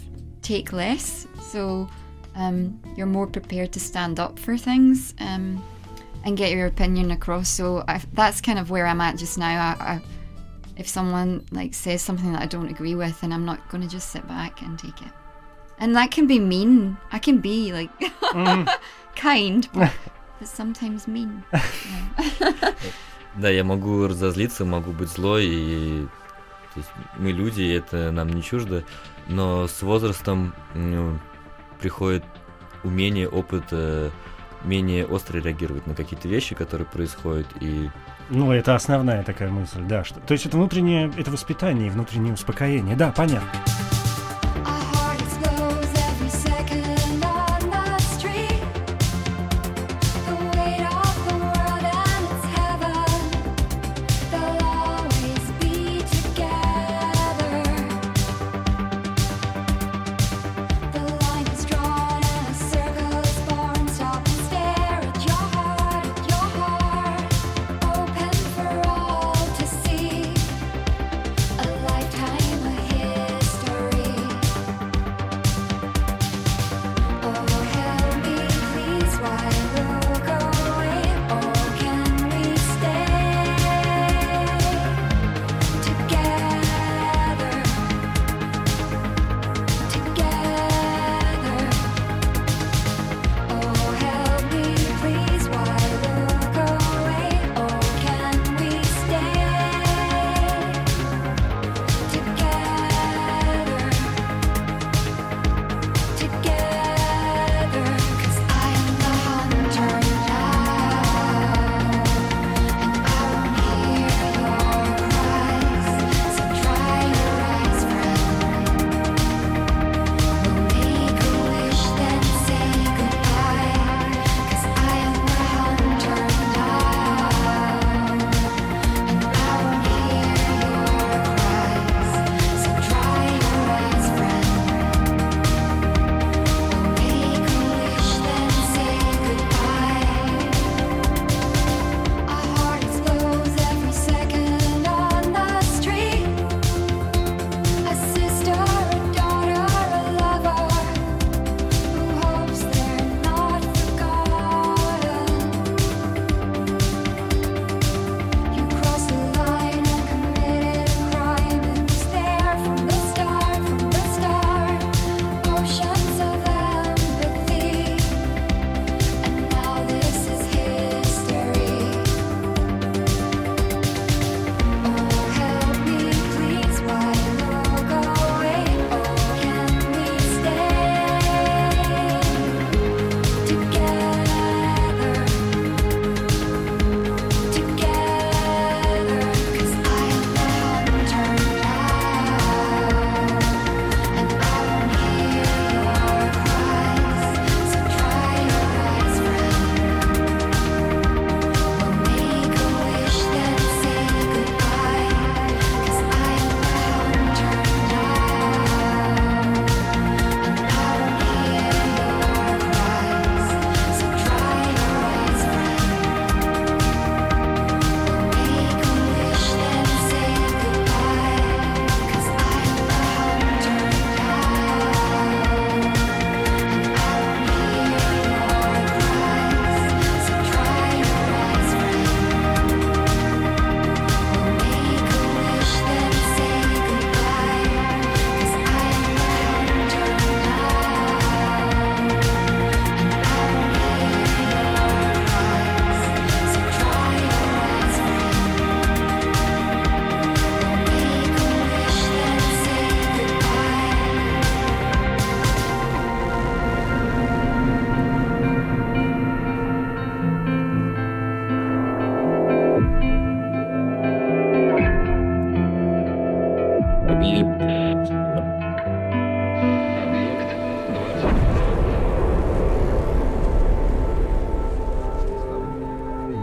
take 0.42 0.72
less. 0.72 1.26
So 1.40 1.88
um, 2.36 2.80
you're 2.96 3.06
more 3.06 3.26
prepared 3.26 3.72
to 3.72 3.80
stand 3.80 4.20
up 4.20 4.38
for 4.38 4.56
things 4.56 5.14
um, 5.18 5.62
and 6.24 6.36
get 6.36 6.52
your 6.52 6.66
opinion 6.66 7.10
across. 7.10 7.48
So 7.48 7.84
I, 7.88 8.00
that's 8.12 8.40
kind 8.40 8.58
of 8.58 8.70
where 8.70 8.86
I'm 8.86 9.00
at 9.00 9.16
just 9.16 9.38
now. 9.38 9.48
I, 9.48 9.84
I, 9.84 10.02
if 10.76 10.88
someone 10.88 11.44
like 11.50 11.74
says 11.74 12.02
something 12.02 12.32
that 12.32 12.42
I 12.42 12.46
don't 12.46 12.68
agree 12.68 12.94
with, 12.94 13.20
then 13.20 13.32
I'm 13.32 13.44
not 13.44 13.68
going 13.68 13.82
to 13.82 13.88
just 13.88 14.10
sit 14.10 14.26
back 14.28 14.62
and 14.62 14.78
take 14.78 15.02
it. 15.02 15.12
And 15.78 15.96
that 15.96 16.10
can 16.10 16.26
be 16.26 16.38
mean. 16.38 16.96
I 17.10 17.18
can 17.18 17.40
be 17.40 17.72
like 17.72 17.90
kind, 19.16 19.68
but, 19.72 19.92
but 20.38 20.48
sometimes 20.48 21.08
mean. 21.08 21.42
Да, 23.36 23.48
я 23.48 23.64
могу 23.64 24.06
разозлиться, 24.06 24.64
могу 24.64 24.92
быть 24.92 25.08
злой, 25.08 25.46
и 25.46 26.08
то 26.74 26.80
есть 26.80 26.90
мы 27.16 27.32
люди, 27.32 27.62
и 27.62 27.72
это 27.72 28.10
нам 28.10 28.28
не 28.28 28.42
чуждо, 28.42 28.84
но 29.28 29.66
с 29.66 29.82
возрастом 29.82 30.54
ну, 30.74 31.18
приходит 31.80 32.24
умение, 32.84 33.28
опыт, 33.28 33.64
э, 33.70 34.10
умение 34.64 35.06
остро 35.06 35.38
реагировать 35.38 35.86
на 35.86 35.94
какие-то 35.94 36.28
вещи, 36.28 36.54
которые 36.54 36.86
происходят, 36.86 37.46
и 37.60 37.90
Ну, 38.28 38.52
это 38.52 38.74
основная 38.74 39.22
такая 39.22 39.50
мысль, 39.50 39.82
да. 39.82 40.04
Что, 40.04 40.20
то 40.20 40.32
есть 40.32 40.46
это 40.46 40.56
внутреннее, 40.56 41.12
это 41.16 41.30
воспитание 41.30 41.88
и 41.88 41.90
внутреннее 41.90 42.34
успокоение. 42.34 42.96
Да, 42.96 43.12
понятно. 43.12 43.48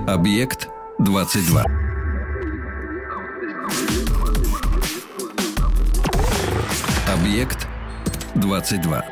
Объект 0.08 0.70
22. 1.00 1.66
Объект 7.14 7.68
22. 8.36 9.06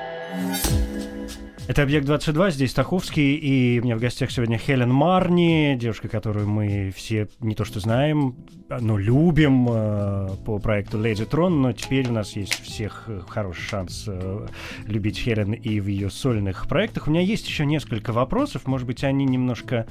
Это 1.67 1.81
«Объект-22», 1.81 2.51
здесь 2.51 2.73
Таховский, 2.73 3.35
и 3.35 3.79
у 3.81 3.83
меня 3.83 3.97
в 3.97 3.99
гостях 3.99 4.31
сегодня 4.31 4.57
Хелен 4.57 4.89
Марни, 4.89 5.75
девушка, 5.77 6.07
которую 6.07 6.47
мы 6.47 6.93
все 6.95 7.27
не 7.41 7.55
то 7.55 7.65
что 7.65 7.81
знаем, 7.81 8.35
но 8.69 8.97
любим 8.97 9.67
э, 9.69 10.29
по 10.45 10.59
проекту 10.59 10.97
Lady 10.97 11.27
Tron, 11.27 11.49
но 11.49 11.73
теперь 11.73 12.07
у 12.07 12.13
нас 12.13 12.37
есть 12.37 12.53
всех 12.61 13.05
э, 13.07 13.19
хороший 13.27 13.63
шанс 13.63 14.05
э, 14.07 14.47
любить 14.85 15.17
Хелен 15.17 15.53
и 15.53 15.79
в 15.79 15.87
ее 15.87 16.09
сольных 16.09 16.67
проектах. 16.67 17.07
У 17.07 17.09
меня 17.09 17.21
есть 17.21 17.47
еще 17.47 17.65
несколько 17.65 18.13
вопросов, 18.13 18.67
может 18.67 18.85
быть, 18.85 19.03
они 19.03 19.25
немножко 19.25 19.87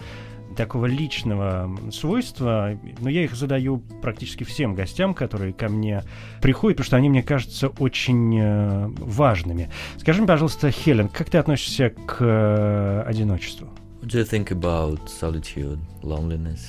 такого 0.55 0.87
личного 0.87 1.71
свойства, 1.91 2.79
но 3.01 3.09
я 3.09 3.25
их 3.25 3.35
задаю 3.35 3.79
практически 4.03 4.45
всем 4.45 4.75
гостям, 4.75 5.15
которые 5.15 5.53
ко 5.53 5.69
мне 5.69 6.03
приходят, 6.41 6.79
потому 6.79 6.87
что 6.87 6.97
они, 6.97 7.09
мне 7.09 7.23
кажутся, 7.23 7.69
очень 7.69 8.39
э, 8.39 8.87
важными. 8.99 9.71
Скажи 9.99 10.21
мне, 10.21 10.29
пожалуйста, 10.29 10.71
Хелен, 10.71 11.09
как 11.09 11.31
ты 11.31 11.39
относишься 11.39 11.91
к 11.91 12.17
э, 12.21 13.05
одиночеству? 13.07 13.69
What 14.03 14.09
do 14.11 14.19
you 14.21 14.25
think 14.25 14.51
about 14.51 15.01
solitude, 15.09 15.79
loneliness? 16.03 16.61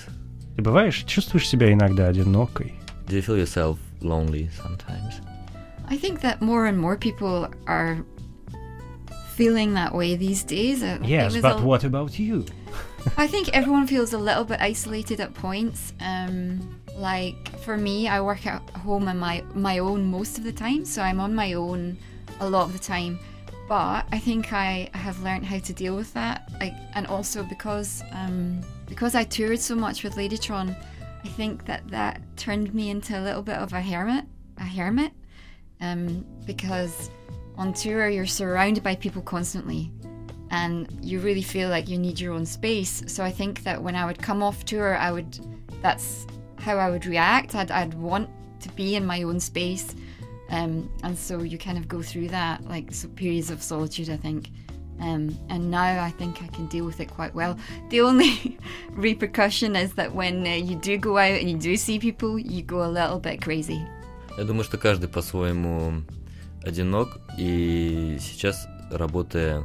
Ты 0.55 0.61
бываешь, 0.61 1.03
чувствуешь 1.03 1.47
себя 1.47 1.71
иногда 1.71 2.07
одинокой? 2.07 2.73
Do 3.07 3.17
you 3.17 3.21
feel 3.21 3.37
yourself 3.37 3.77
lonely 4.01 4.49
sometimes? 4.63 5.13
I 5.89 5.97
think 5.97 6.21
that 6.21 6.41
more 6.41 6.65
and 6.65 6.79
more 6.79 6.97
people 6.97 7.47
are 7.67 8.03
feeling 9.35 9.73
that 9.73 9.93
way 9.93 10.15
these 10.15 10.43
days. 10.43 10.79
Think 10.81 11.07
Yes, 11.07 11.35
but 11.41 11.59
a- 11.59 11.63
what 11.63 11.83
about 11.83 12.17
you? 12.17 12.45
I 13.17 13.27
think 13.27 13.49
everyone 13.53 13.87
feels 13.87 14.13
a 14.13 14.17
little 14.17 14.43
bit 14.43 14.59
isolated 14.59 15.19
at 15.19 15.33
points. 15.33 15.93
Um, 15.99 16.81
like 16.95 17.57
for 17.59 17.77
me, 17.77 18.07
I 18.07 18.21
work 18.21 18.45
at 18.45 18.61
home 18.71 19.07
on 19.07 19.17
my 19.19 19.43
my 19.53 19.79
own 19.79 20.05
most 20.05 20.37
of 20.37 20.43
the 20.43 20.51
time, 20.51 20.85
so 20.85 21.01
I'm 21.01 21.19
on 21.19 21.33
my 21.33 21.53
own 21.53 21.97
a 22.39 22.49
lot 22.49 22.65
of 22.65 22.73
the 22.73 22.79
time. 22.79 23.19
But 23.67 24.05
I 24.11 24.19
think 24.19 24.53
I 24.53 24.89
have 24.93 25.21
learned 25.23 25.45
how 25.45 25.57
to 25.59 25.73
deal 25.73 25.95
with 25.95 26.13
that, 26.13 26.51
like, 26.59 26.73
and 26.93 27.07
also 27.07 27.43
because 27.43 28.03
um, 28.11 28.61
because 28.87 29.15
I 29.15 29.23
toured 29.23 29.59
so 29.59 29.75
much 29.75 30.03
with 30.03 30.15
Ladytron, 30.15 30.75
I 31.23 31.27
think 31.29 31.65
that 31.65 31.87
that 31.89 32.21
turned 32.37 32.73
me 32.73 32.89
into 32.89 33.19
a 33.19 33.21
little 33.21 33.41
bit 33.41 33.55
of 33.55 33.73
a 33.73 33.81
hermit, 33.81 34.25
a 34.57 34.65
hermit, 34.65 35.11
um, 35.81 36.25
because 36.45 37.09
on 37.57 37.73
tour 37.73 38.09
you're 38.09 38.25
surrounded 38.25 38.83
by 38.83 38.95
people 38.95 39.21
constantly 39.21 39.91
and 40.50 40.88
you 41.00 41.20
really 41.20 41.42
feel 41.42 41.68
like 41.68 41.88
you 41.88 41.98
need 41.98 42.18
your 42.18 42.32
own 42.32 42.44
space. 42.44 43.02
So 43.06 43.24
I 43.24 43.30
think 43.30 43.62
that 43.62 43.82
when 43.82 43.94
I 43.94 44.04
would 44.04 44.20
come 44.20 44.42
off 44.42 44.64
tour, 44.64 44.96
I 44.96 45.12
would 45.12 45.38
that's 45.82 46.26
how 46.58 46.76
I 46.76 46.90
would 46.90 47.06
react. 47.06 47.54
I'd, 47.54 47.70
I'd 47.70 47.94
want 47.94 48.28
to 48.60 48.68
be 48.70 48.96
in 48.96 49.06
my 49.06 49.22
own 49.22 49.40
space, 49.40 49.94
um, 50.50 50.90
and 51.02 51.16
so 51.16 51.42
you 51.42 51.56
kind 51.56 51.78
of 51.78 51.88
go 51.88 52.02
through 52.02 52.28
that 52.28 52.64
like 52.68 52.92
so 52.92 53.08
periods 53.08 53.50
of 53.50 53.62
solitude. 53.62 54.10
I 54.10 54.16
think. 54.16 54.50
Um, 55.00 55.34
and 55.48 55.70
now 55.70 56.04
I 56.04 56.10
think 56.10 56.42
I 56.42 56.46
can 56.48 56.66
deal 56.66 56.84
with 56.84 57.00
it 57.00 57.08
quite 57.08 57.34
well. 57.34 57.56
The 57.88 58.02
only 58.02 58.58
repercussion 58.90 59.74
is 59.74 59.94
that 59.94 60.14
when 60.14 60.46
uh, 60.46 60.50
you 60.50 60.76
do 60.76 60.98
go 60.98 61.16
out 61.16 61.40
and 61.40 61.48
you 61.48 61.56
do 61.56 61.74
see 61.78 61.98
people, 61.98 62.38
you 62.38 62.60
go 62.60 62.84
a 62.84 62.90
little 62.90 63.18
bit 63.18 63.40
crazy. 63.40 63.80
Я 64.36 64.44
думаю, 64.44 64.64
что 64.64 64.76
каждый 64.76 65.08
по-своему 65.08 66.02
одинок, 66.62 67.18
и 67.38 68.18
сейчас, 68.20 68.68
работая, 68.90 69.64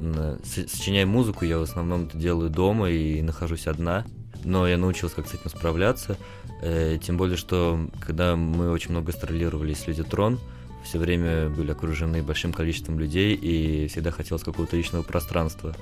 на- 0.00 0.38
с- 0.44 0.68
сочиняя 0.68 1.06
музыку, 1.06 1.44
я 1.44 1.58
в 1.58 1.62
основном 1.62 2.04
это 2.04 2.16
делаю 2.16 2.50
дома 2.50 2.90
и 2.90 3.22
нахожусь 3.22 3.66
одна, 3.66 4.04
но 4.44 4.66
я 4.66 4.78
научился 4.78 5.16
как 5.16 5.28
с 5.28 5.34
этим 5.34 5.50
справляться, 5.50 6.16
Э, 6.62 6.98
тем 7.02 7.16
более, 7.16 7.36
что 7.36 7.88
когда 8.00 8.36
мы 8.36 8.70
очень 8.70 8.90
много 8.90 9.06
гастролировали 9.06 9.72
с 9.72 9.86
Люди 9.86 10.02
Трон, 10.02 10.38
все 10.84 10.98
время 10.98 11.48
были 11.48 11.72
окружены 11.72 12.22
большим 12.22 12.52
количеством 12.52 12.98
людей, 12.98 13.34
и 13.34 13.88
всегда 13.88 14.10
хотелось 14.10 14.42
какого-то 14.42 14.76
личного 14.76 15.02
пространства. 15.02 15.74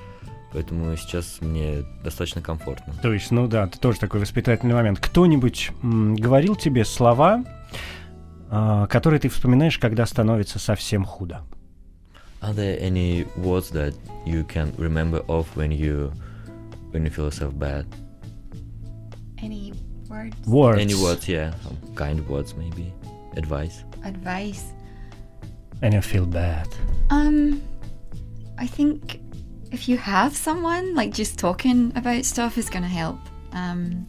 Поэтому 0.52 0.96
сейчас 0.96 1.38
мне 1.40 1.84
достаточно 2.02 2.40
комфортно. 2.40 2.94
То 3.02 3.12
есть, 3.12 3.30
ну 3.30 3.48
да, 3.48 3.66
это 3.66 3.78
тоже 3.78 3.98
такой 3.98 4.20
воспитательный 4.20 4.74
момент. 4.74 4.98
Кто-нибудь 4.98 5.72
говорил 5.82 6.56
тебе 6.56 6.84
слова, 6.84 7.44
а, 8.50 8.86
которые 8.86 9.20
ты 9.20 9.28
вспоминаешь, 9.28 9.78
когда 9.78 10.06
становится 10.06 10.58
совсем 10.58 11.04
худо? 11.04 11.42
Are 12.42 12.52
there 12.52 12.76
any 12.80 13.24
words 13.36 13.70
that 13.70 13.94
you 14.24 14.44
can 14.44 14.72
remember 14.76 15.22
of 15.28 15.54
when 15.56 15.72
you 15.72 16.12
when 16.90 17.04
you 17.04 17.10
feel 17.10 17.26
yourself 17.26 17.58
bad? 17.58 17.86
Any 19.38 19.72
words? 20.08 20.36
Words. 20.46 20.80
Any 20.80 20.94
words, 20.94 21.28
yeah, 21.28 21.54
some 21.62 21.94
kind 21.94 22.26
words 22.28 22.54
maybe, 22.54 22.92
advice. 23.36 23.84
Advice? 24.04 24.72
And 25.82 25.94
you 25.94 26.00
feel 26.00 26.26
bad. 26.26 26.68
Um, 27.10 27.62
I 28.58 28.66
think 28.66 29.20
if 29.70 29.88
you 29.88 29.96
have 29.96 30.36
someone, 30.36 30.94
like 30.94 31.12
just 31.12 31.38
talking 31.38 31.92
about 31.94 32.24
stuff 32.24 32.58
is 32.58 32.70
going 32.70 32.82
to 32.82 32.88
help. 32.88 33.18
Um, 33.52 34.06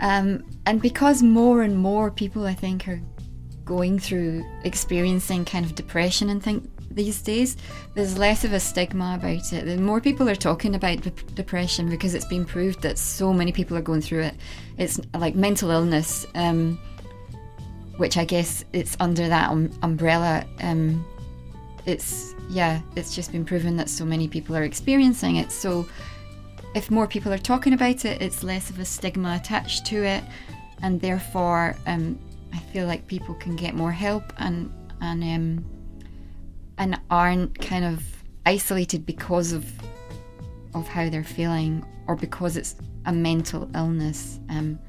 um, 0.00 0.44
and 0.66 0.82
because 0.82 1.22
more 1.22 1.62
and 1.62 1.76
more 1.76 2.10
people, 2.10 2.46
I 2.46 2.54
think, 2.54 2.88
are 2.88 3.00
going 3.64 3.98
through 3.98 4.44
experiencing 4.64 5.44
kind 5.44 5.64
of 5.64 5.74
depression 5.74 6.28
and 6.28 6.42
think 6.42 6.70
these 6.90 7.22
days, 7.22 7.56
there's 7.94 8.16
less 8.16 8.44
of 8.44 8.52
a 8.52 8.60
stigma 8.60 9.16
about 9.18 9.52
it. 9.52 9.64
The 9.64 9.76
more 9.78 10.00
people 10.00 10.28
are 10.28 10.36
talking 10.36 10.74
about 10.76 11.00
dep- 11.00 11.34
depression 11.34 11.90
because 11.90 12.14
it's 12.14 12.26
been 12.26 12.44
proved 12.44 12.82
that 12.82 12.98
so 12.98 13.32
many 13.32 13.50
people 13.50 13.76
are 13.76 13.82
going 13.82 14.00
through 14.00 14.22
it. 14.22 14.34
It's 14.78 15.00
like 15.14 15.34
mental 15.34 15.70
illness. 15.70 16.26
Um, 16.34 16.78
which 17.96 18.16
I 18.16 18.24
guess 18.24 18.64
it's 18.72 18.96
under 19.00 19.28
that 19.28 19.50
um, 19.50 19.70
umbrella. 19.82 20.44
Um, 20.60 21.04
it's 21.86 22.34
yeah, 22.48 22.80
it's 22.96 23.14
just 23.14 23.32
been 23.32 23.44
proven 23.44 23.76
that 23.76 23.88
so 23.88 24.04
many 24.04 24.28
people 24.28 24.56
are 24.56 24.64
experiencing 24.64 25.36
it. 25.36 25.50
So 25.52 25.86
if 26.74 26.90
more 26.90 27.06
people 27.06 27.32
are 27.32 27.38
talking 27.38 27.72
about 27.72 28.04
it, 28.04 28.20
it's 28.20 28.42
less 28.42 28.70
of 28.70 28.78
a 28.78 28.84
stigma 28.84 29.36
attached 29.40 29.86
to 29.86 30.04
it, 30.04 30.24
and 30.82 31.00
therefore 31.00 31.76
um, 31.86 32.18
I 32.53 32.59
feel 32.71 32.87
like 32.87 33.07
people 33.07 33.35
can 33.35 33.55
get 33.55 33.75
more 33.75 33.91
help 33.91 34.33
and 34.37 34.71
and 35.01 35.23
um, 35.23 35.65
and 36.77 36.99
aren't 37.09 37.59
kind 37.59 37.85
of 37.85 38.03
isolated 38.45 39.05
because 39.05 39.51
of 39.53 39.65
of 40.73 40.87
how 40.87 41.09
they're 41.09 41.23
feeling 41.23 41.85
or 42.07 42.15
because 42.15 42.57
it's 42.57 42.75
a 43.05 43.13
mental 43.13 43.69
illness. 43.75 44.39
Um, 44.49 44.79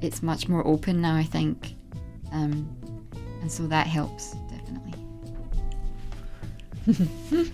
it's 0.00 0.22
much 0.22 0.48
more 0.48 0.66
open 0.66 1.00
now, 1.00 1.16
I 1.16 1.22
think, 1.24 1.74
um, 2.32 2.68
and 3.40 3.50
so 3.50 3.66
that 3.68 3.86
helps 3.86 4.34
definitely. 4.50 4.94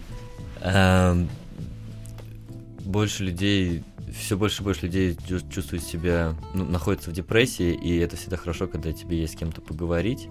Эм, 0.63 1.29
больше 2.85 3.25
людей, 3.25 3.83
все 4.18 4.38
больше 4.38 4.62
и 4.62 4.66
больше 4.66 4.86
людей 4.86 5.18
чу- 5.28 5.42
чувствуют 5.50 5.84
себя, 5.84 6.36
ну, 6.54 6.66
находятся 6.66 7.10
в 7.10 7.14
депрессии, 7.14 7.74
и 7.74 7.98
это 7.98 8.16
всегда 8.16 8.38
хорошо, 8.38 8.68
когда 8.68 8.92
тебе 8.94 9.20
есть 9.20 9.34
с 9.34 9.36
кем-то 9.38 9.62
поговорить. 9.62 10.28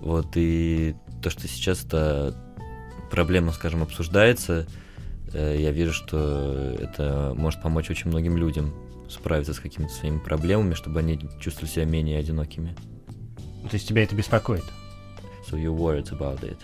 Вот, 0.00 0.28
и 0.36 0.94
то, 1.22 1.30
что 1.30 1.46
сейчас 1.46 1.84
эта 1.84 2.34
проблема, 3.10 3.52
скажем, 3.52 3.82
обсуждается, 3.82 4.66
э, 5.32 5.56
я 5.60 5.70
вижу, 5.70 5.92
что 5.92 6.74
это 6.80 7.34
может 7.36 7.62
помочь 7.62 7.90
очень 7.90 8.08
многим 8.08 8.36
людям 8.36 8.72
справиться 9.08 9.52
с 9.52 9.60
какими-то 9.60 9.92
своими 9.92 10.18
проблемами, 10.18 10.74
чтобы 10.74 11.00
они 11.00 11.20
чувствовали 11.38 11.68
себя 11.70 11.84
менее 11.84 12.18
одинокими. 12.18 12.74
То 13.70 13.74
есть 13.74 13.86
тебя 13.86 14.02
это 14.02 14.16
беспокоит? 14.16 14.64
So 15.48 15.56
you're 15.56 15.76
worried 15.76 16.08
about 16.10 16.42
it, 16.42 16.56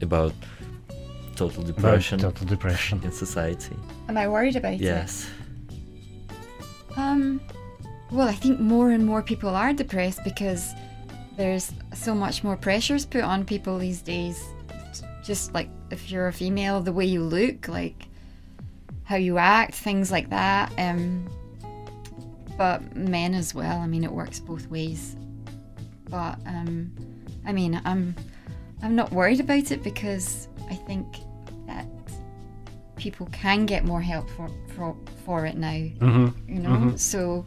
about 0.00 0.32
total 1.36 1.62
About 1.62 1.76
depression 1.76 2.18
total 2.18 2.48
depression. 2.48 3.00
in 3.04 3.12
society. 3.12 3.74
Am 4.08 4.16
I 4.16 4.26
worried 4.26 4.56
about 4.56 4.78
Yes. 4.80 5.26
Um, 6.96 7.40
well, 8.10 8.28
I 8.28 8.34
think 8.34 8.60
more 8.60 8.90
and 8.90 9.04
more 9.04 9.22
people 9.22 9.50
are 9.50 9.72
depressed 9.72 10.20
because 10.24 10.72
there's 11.36 11.72
so 11.92 12.14
much 12.14 12.44
more 12.44 12.56
pressures 12.56 13.04
put 13.04 13.22
on 13.22 13.44
people 13.44 13.78
these 13.78 14.02
days. 14.02 14.42
Just 15.24 15.54
like 15.54 15.68
if 15.90 16.10
you're 16.10 16.28
a 16.28 16.32
female, 16.32 16.80
the 16.80 16.92
way 16.92 17.04
you 17.04 17.22
look, 17.22 17.68
like 17.68 18.06
how 19.04 19.16
you 19.16 19.38
act, 19.38 19.74
things 19.74 20.10
like 20.10 20.30
that. 20.30 20.72
Um, 20.78 21.28
but 22.56 22.94
men 22.94 23.34
as 23.34 23.54
well. 23.54 23.80
I 23.80 23.86
mean, 23.86 24.04
it 24.04 24.12
works 24.12 24.38
both 24.38 24.68
ways. 24.68 25.16
But 26.08 26.38
um, 26.46 26.92
I 27.46 27.52
mean, 27.52 27.80
I'm 27.84 28.14
I'm 28.82 28.94
not 28.94 29.12
worried 29.12 29.40
about 29.40 29.72
it 29.72 29.82
because 29.82 30.48
I 30.70 30.74
think 30.74 31.06
people 33.04 33.28
can 33.32 33.66
get 33.66 33.84
more 33.84 34.00
help 34.00 34.26
for 34.30 34.48
for, 34.74 34.96
for 35.26 35.44
it 35.44 35.56
now. 35.58 35.68
Mm-hmm. 36.06 36.52
You 36.54 36.60
know, 36.60 36.70
mm-hmm. 36.70 36.96
so 36.96 37.44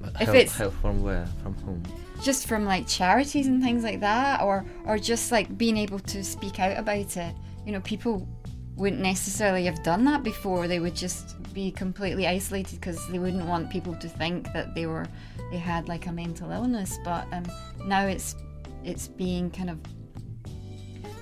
but 0.00 0.12
if 0.20 0.28
help, 0.28 0.36
it's 0.36 0.56
help 0.56 0.74
from 0.80 1.02
where, 1.02 1.26
from 1.42 1.54
whom? 1.64 1.82
Just 2.22 2.46
from 2.46 2.64
like 2.64 2.86
charities 2.86 3.48
and 3.48 3.60
things 3.60 3.82
like 3.82 3.98
that, 4.00 4.42
or 4.42 4.64
or 4.86 4.96
just 4.98 5.32
like 5.32 5.58
being 5.58 5.76
able 5.76 5.98
to 5.98 6.22
speak 6.22 6.60
out 6.60 6.78
about 6.78 7.16
it. 7.16 7.34
You 7.66 7.72
know, 7.72 7.80
people 7.80 8.28
wouldn't 8.76 9.02
necessarily 9.02 9.64
have 9.64 9.82
done 9.82 10.04
that 10.04 10.22
before. 10.22 10.68
They 10.68 10.78
would 10.78 10.94
just 10.94 11.26
be 11.52 11.72
completely 11.72 12.28
isolated 12.28 12.80
because 12.80 13.00
they 13.08 13.18
wouldn't 13.18 13.46
want 13.46 13.70
people 13.70 13.94
to 13.96 14.08
think 14.08 14.52
that 14.52 14.74
they 14.76 14.86
were 14.86 15.06
they 15.50 15.58
had 15.58 15.88
like 15.88 16.06
a 16.06 16.12
mental 16.12 16.52
illness. 16.52 16.96
But 17.04 17.26
um, 17.32 17.46
now 17.84 18.06
it's 18.06 18.36
it's 18.84 19.08
being 19.08 19.50
kind 19.50 19.70
of 19.70 19.78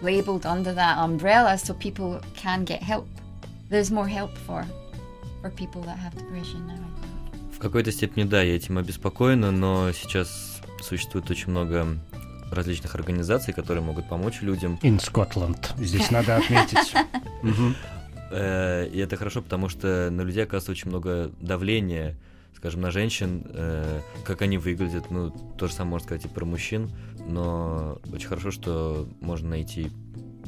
labeled 0.03 0.45
under 0.45 0.72
that 0.74 0.99
umbrella, 0.99 1.57
so 1.57 1.72
people 1.74 2.20
can 2.35 2.64
get 2.64 2.83
help. 2.83 3.09
There's 3.71 3.91
more 3.91 4.09
help 4.09 4.33
for 4.47 4.64
for 5.43 5.51
people 5.51 5.83
that 5.83 5.97
have 5.99 6.14
depression 6.16 6.66
now. 6.66 6.85
В 7.57 7.59
какой-то 7.59 7.93
степени, 7.93 8.25
да, 8.25 8.43
я 8.43 8.57
этим 8.57 8.79
обеспокоена, 8.79 9.51
но 9.51 9.93
сейчас 9.93 10.61
существует 10.83 11.31
очень 11.31 11.51
много 11.51 11.87
различных 12.51 12.95
организаций, 12.95 13.55
которые 13.55 13.85
могут 13.85 14.09
помочь 14.09 14.41
людям. 14.43 14.79
In 14.83 14.99
Scotland. 14.99 15.73
Здесь 15.79 16.11
надо 16.11 16.37
отметить. 16.37 16.95
Э, 18.33 18.87
И 18.87 18.99
это 18.99 19.16
хорошо, 19.16 19.43
потому 19.43 19.68
что 19.68 20.09
на 20.11 20.23
людей 20.23 20.45
оказывается 20.45 20.71
очень 20.71 20.89
много 20.89 21.33
давления, 21.41 22.16
скажем, 22.57 22.81
на 22.81 22.93
женщин, 22.93 23.43
э, 23.49 24.01
как 24.25 24.43
они 24.43 24.57
выглядят. 24.57 25.11
Ну, 25.11 25.31
то 25.59 25.66
же 25.66 25.73
самое 25.75 25.91
можно 25.95 26.07
сказать 26.07 26.25
и 26.27 26.29
про 26.29 26.45
мужчин, 26.45 26.93
но 27.27 27.99
очень 28.12 28.29
хорошо, 28.29 28.53
что 28.53 29.09
можно 29.21 29.49
найти 29.49 29.91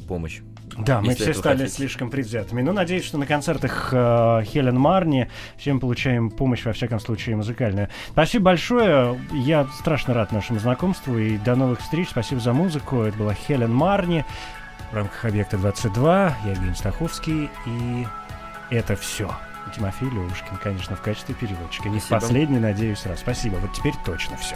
помощь. 0.07 0.41
Да, 0.77 1.01
мы 1.01 1.15
все 1.15 1.33
стали 1.33 1.59
хотите. 1.59 1.75
слишком 1.75 2.09
предвзятыми. 2.09 2.61
Но 2.61 2.73
надеюсь, 2.73 3.03
что 3.03 3.17
на 3.17 3.25
концертах 3.25 3.89
э, 3.91 4.43
Хелен 4.45 4.77
Марни 4.77 5.29
всем 5.57 5.79
получаем 5.79 6.29
помощь, 6.29 6.65
во 6.65 6.73
всяком 6.73 6.99
случае, 6.99 7.35
музыкальную. 7.35 7.89
Спасибо 8.09 8.45
большое. 8.45 9.19
Я 9.31 9.67
страшно 9.79 10.13
рад 10.13 10.31
нашему 10.31 10.59
знакомству 10.59 11.17
и 11.17 11.37
до 11.37 11.55
новых 11.55 11.79
встреч. 11.79 12.09
Спасибо 12.09 12.41
за 12.41 12.53
музыку. 12.53 13.01
Это 13.01 13.17
была 13.17 13.33
Хелен 13.33 13.73
Марни 13.73 14.25
в 14.91 14.95
рамках 14.95 15.25
Объекта 15.25 15.57
22. 15.57 16.37
Я 16.45 16.51
Евгений 16.51 16.75
Стаховский. 16.75 17.49
И 17.65 18.07
это 18.69 18.95
все. 18.95 19.31
Тимофей 19.75 20.09
Левушкин, 20.09 20.57
конечно, 20.61 20.95
в 20.95 21.01
качестве 21.01 21.35
переводчика. 21.35 21.89
Не 21.89 21.99
в 21.99 22.07
последний, 22.07 22.59
надеюсь, 22.59 23.05
раз. 23.05 23.19
Спасибо. 23.19 23.55
Вот 23.55 23.73
теперь 23.73 23.93
точно 24.05 24.37
все. 24.37 24.55